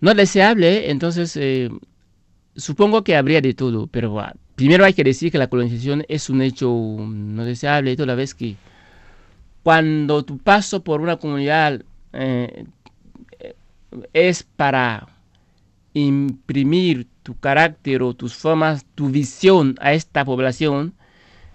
[0.00, 1.70] no deseable, entonces eh,
[2.56, 6.28] supongo que habría de todo, pero ah, primero hay que decir que la colonización es
[6.28, 8.56] un hecho mm, no deseable, toda vez que
[9.62, 11.82] cuando tu paso por una comunidad
[12.12, 12.64] eh,
[14.12, 15.08] es para
[15.94, 20.94] imprimir tu carácter o tus formas, tu visión a esta población,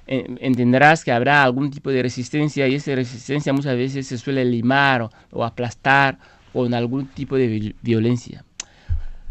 [0.08, 5.10] entenderás que habrá algún tipo de resistencia y esa resistencia muchas veces se suele limar
[5.32, 6.18] o, aplastar
[6.54, 8.44] con algún tipo de violencia.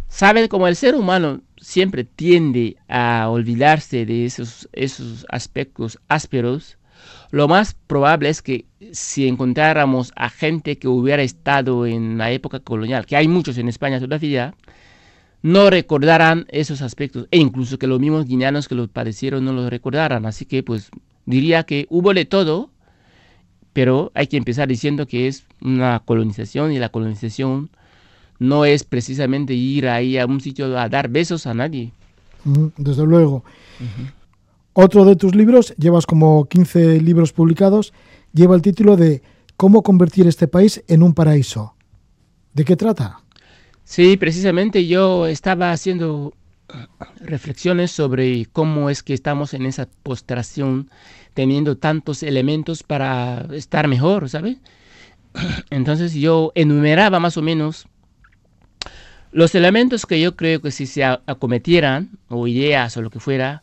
[0.08, 6.78] Saben como el ser humano siempre tiende a olvidarse de esos, esos aspectos ásperos,
[7.30, 12.60] lo más probable es que si encontráramos a gente que hubiera estado en la época
[12.60, 14.54] colonial, que hay muchos en España todavía,
[15.42, 19.70] no recordaran esos aspectos e incluso que los mismos guineanos que los padecieron no los
[19.70, 20.26] recordaran.
[20.26, 20.90] Así que pues
[21.24, 22.70] diría que hubo de todo,
[23.72, 27.70] pero hay que empezar diciendo que es una colonización y la colonización
[28.38, 31.92] no es precisamente ir ahí a un sitio a dar besos a nadie.
[32.76, 33.44] Desde luego.
[34.72, 37.92] Otro de tus libros, llevas como 15 libros publicados,
[38.32, 39.22] lleva el título de
[39.56, 41.74] ¿Cómo convertir este país en un paraíso?
[42.52, 43.20] ¿De qué trata?
[43.86, 46.34] Sí, precisamente yo estaba haciendo
[47.20, 50.90] reflexiones sobre cómo es que estamos en esa postración
[51.34, 54.58] teniendo tantos elementos para estar mejor, ¿sabe?
[55.70, 57.86] Entonces yo enumeraba más o menos
[59.30, 63.62] los elementos que yo creo que si se acometieran, o ideas o lo que fuera,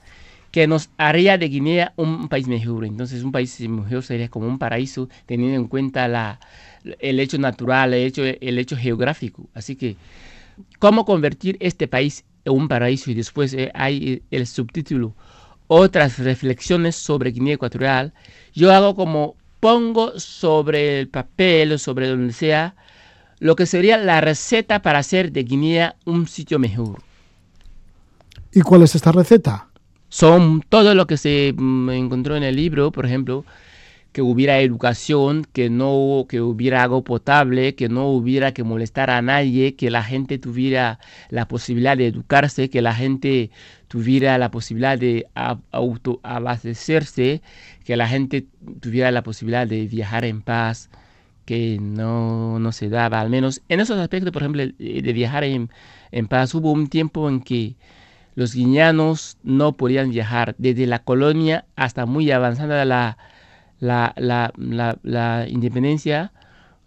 [0.53, 2.85] que nos haría de Guinea un país mejor.
[2.85, 6.39] Entonces un país mejor sería como un paraíso teniendo en cuenta la,
[6.99, 9.49] el hecho natural, el hecho, el hecho geográfico.
[9.55, 9.97] Así que,
[10.77, 13.09] ¿cómo convertir este país en un paraíso?
[13.09, 15.15] Y después eh, hay el subtítulo,
[15.65, 18.13] otras reflexiones sobre Guinea Ecuatorial.
[18.53, 22.75] Yo hago como pongo sobre el papel o sobre donde sea
[23.39, 27.01] lo que sería la receta para hacer de Guinea un sitio mejor.
[28.51, 29.72] ¿Y cuál es esta receta?
[30.13, 33.45] Son todo lo que se mm, encontró en el libro, por ejemplo,
[34.11, 39.23] que hubiera educación, que no que hubiera agua potable, que no hubiera que molestar a
[39.23, 40.99] nadie, que la gente tuviera
[41.29, 43.49] la posibilidad de educarse, que la gente
[43.87, 45.25] tuviera la posibilidad de
[45.71, 47.41] autoabastecerse,
[47.83, 48.45] que la gente
[48.81, 50.91] tuviera la posibilidad de viajar en paz,
[51.45, 55.71] que no, no se daba, al menos en esos aspectos, por ejemplo, de viajar en,
[56.11, 57.75] en paz, hubo un tiempo en que
[58.35, 63.17] los guineanos no podían viajar desde la colonia hasta muy avanzada la
[63.83, 64.53] la,
[65.03, 66.31] la, independencia,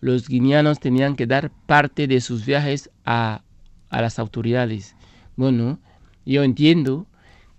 [0.00, 3.42] los guineanos tenían que dar parte de sus viajes a,
[3.90, 4.96] a las autoridades.
[5.36, 5.78] Bueno,
[6.24, 7.06] yo entiendo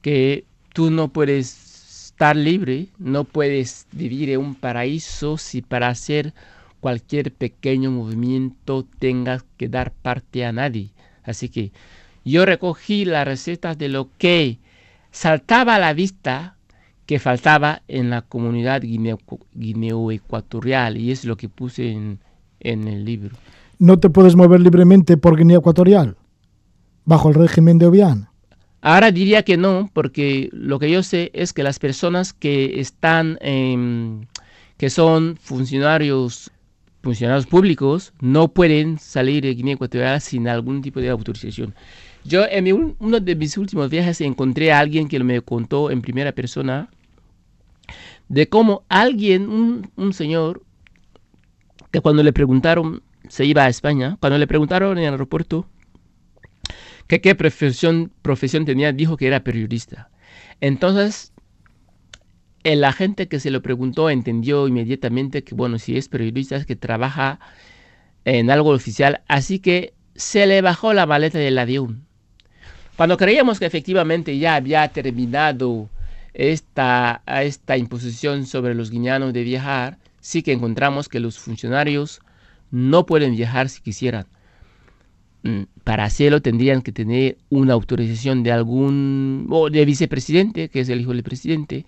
[0.02, 6.34] que tú no puedes estar libre, no puedes vivir en un paraíso si para hacer
[6.80, 10.90] cualquier pequeño movimiento tengas que dar parte a nadie.
[11.24, 11.72] Así que
[12.32, 14.60] yo recogí las recetas de lo que
[15.12, 16.58] saltaba a la vista
[17.08, 22.20] que faltaba en la comunidad guineo-ecuatorial y es lo que puse en,
[22.60, 23.38] el libro.
[23.80, 26.18] ¿No te puedes mover libremente por Guinea Ecuatorial
[27.06, 28.28] bajo el régimen de Obiang?
[28.82, 33.40] Ahora diría que no, porque lo que yo sé es que las personas que están,
[34.78, 36.52] que son funcionarios,
[37.02, 41.74] funcionarios públicos, no pueden salir de Guinea Ecuatorial sin algún tipo de autorización.
[42.28, 46.34] Yo en uno de mis últimos viajes encontré a alguien que me contó en primera
[46.34, 46.90] persona
[48.28, 50.62] de cómo alguien, un, señor,
[51.90, 55.68] que cuando le preguntaron, se iba a España, cuando le preguntaron en el aeropuerto
[57.08, 60.10] que qué profesión, profesión tenía, dijo que era periodista.
[60.60, 61.32] Entonces,
[62.66, 66.76] la gente que se lo preguntó entendió inmediatamente que, bueno, si es periodista es que
[66.76, 67.40] trabaja
[68.26, 72.07] en algo oficial, así que se le bajó la maleta del avión.
[72.98, 75.88] Cuando creíamos que efectivamente ya había terminado
[76.34, 82.22] esta, esta imposición sobre los guineanos de viajar, sí que encontramos que los funcionarios
[82.72, 84.26] no pueden viajar si quisieran.
[85.44, 90.90] Mm, para hacerlo tendrían que tener una autorización de algún o de vicepresidente, que es
[90.90, 91.86] el hijo del presidente,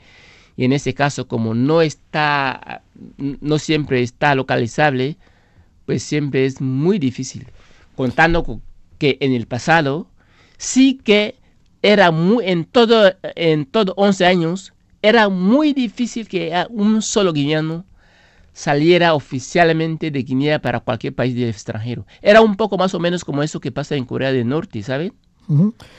[0.56, 2.84] y en ese caso como no está
[3.18, 5.18] no siempre está localizable,
[5.88, 7.48] pues siempre es muy difícil,
[7.96, 8.62] contando con
[9.00, 10.08] que en el pasado
[10.60, 11.40] sí que
[11.82, 17.86] era muy en todo en todo 11 años era muy difícil que un solo guineano
[18.52, 22.06] saliera oficialmente de Guinea para cualquier país del extranjero.
[22.22, 25.14] Era un poco más o menos como eso que pasa en Corea del Norte, ¿saben?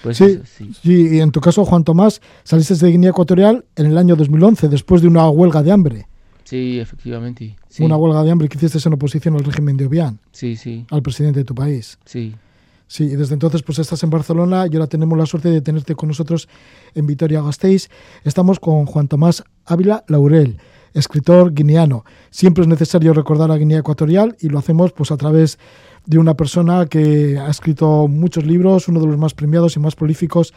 [0.02, 0.70] Pues sí, sí.
[0.84, 5.02] y en tu caso, Juan Tomás, saliste de Guinea Ecuatorial en el año 2011, después
[5.02, 6.06] de una huelga de hambre.
[6.44, 7.56] Sí, efectivamente.
[7.80, 10.18] Una huelga de hambre que hiciste en oposición al régimen de Obiang.
[10.30, 10.84] Sí, sí.
[10.90, 11.98] Al presidente de tu país.
[12.04, 12.34] Sí.
[12.90, 15.94] Sí, y desde entonces pues estás en Barcelona y ahora tenemos la suerte de tenerte
[15.94, 16.48] con nosotros
[16.92, 17.88] en Vitoria-Gasteiz.
[18.24, 20.58] Estamos con Juan Tomás Ávila Laurel
[20.92, 22.04] escritor guineano.
[22.30, 25.56] Siempre es necesario recordar a Guinea Ecuatorial y lo hacemos pues a través
[26.04, 29.94] de una persona que ha escrito muchos libros, uno de los más premiados y más
[29.94, 30.52] prolíficos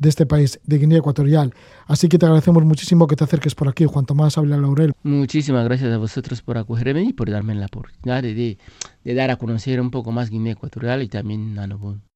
[0.00, 1.54] de este país, de Guinea Ecuatorial.
[1.86, 4.92] Así que te agradecemos muchísimo que te acerques por aquí, Juan Tomás Habla Laurel.
[5.04, 8.58] Muchísimas gracias a vosotros por acogerme y por darme la oportunidad de,
[9.04, 12.09] de dar a conocer un poco más Guinea Ecuatorial y también Nanobón.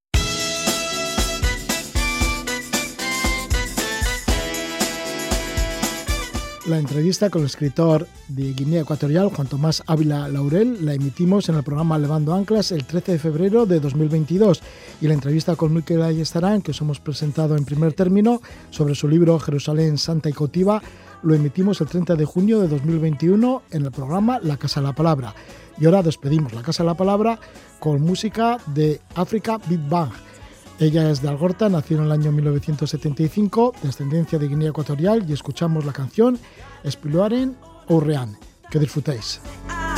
[6.66, 11.56] La entrevista con el escritor de Guinea Ecuatorial, Juan Tomás Ávila Laurel, la emitimos en
[11.56, 14.62] el programa Levando Anclas el 13 de febrero de 2022
[15.02, 18.40] y la entrevista con Miquel Ayestarán, que os hemos presentado en primer término,
[18.70, 20.80] sobre su libro Jerusalén Santa y Cautiva,
[21.22, 24.94] lo emitimos el 30 de junio de 2021 en el programa La Casa de la
[24.94, 25.34] Palabra.
[25.78, 27.38] Y ahora despedimos La Casa de la Palabra
[27.78, 30.12] con música de África Big Bang
[30.78, 35.84] ella es de Algorta, nació en el año 1975, descendencia de Guinea Ecuatorial y escuchamos
[35.84, 36.38] la canción
[36.82, 37.56] Espiluaren
[37.88, 38.36] Rean.
[38.70, 39.40] Que disfrutéis.
[39.68, 39.94] Ah,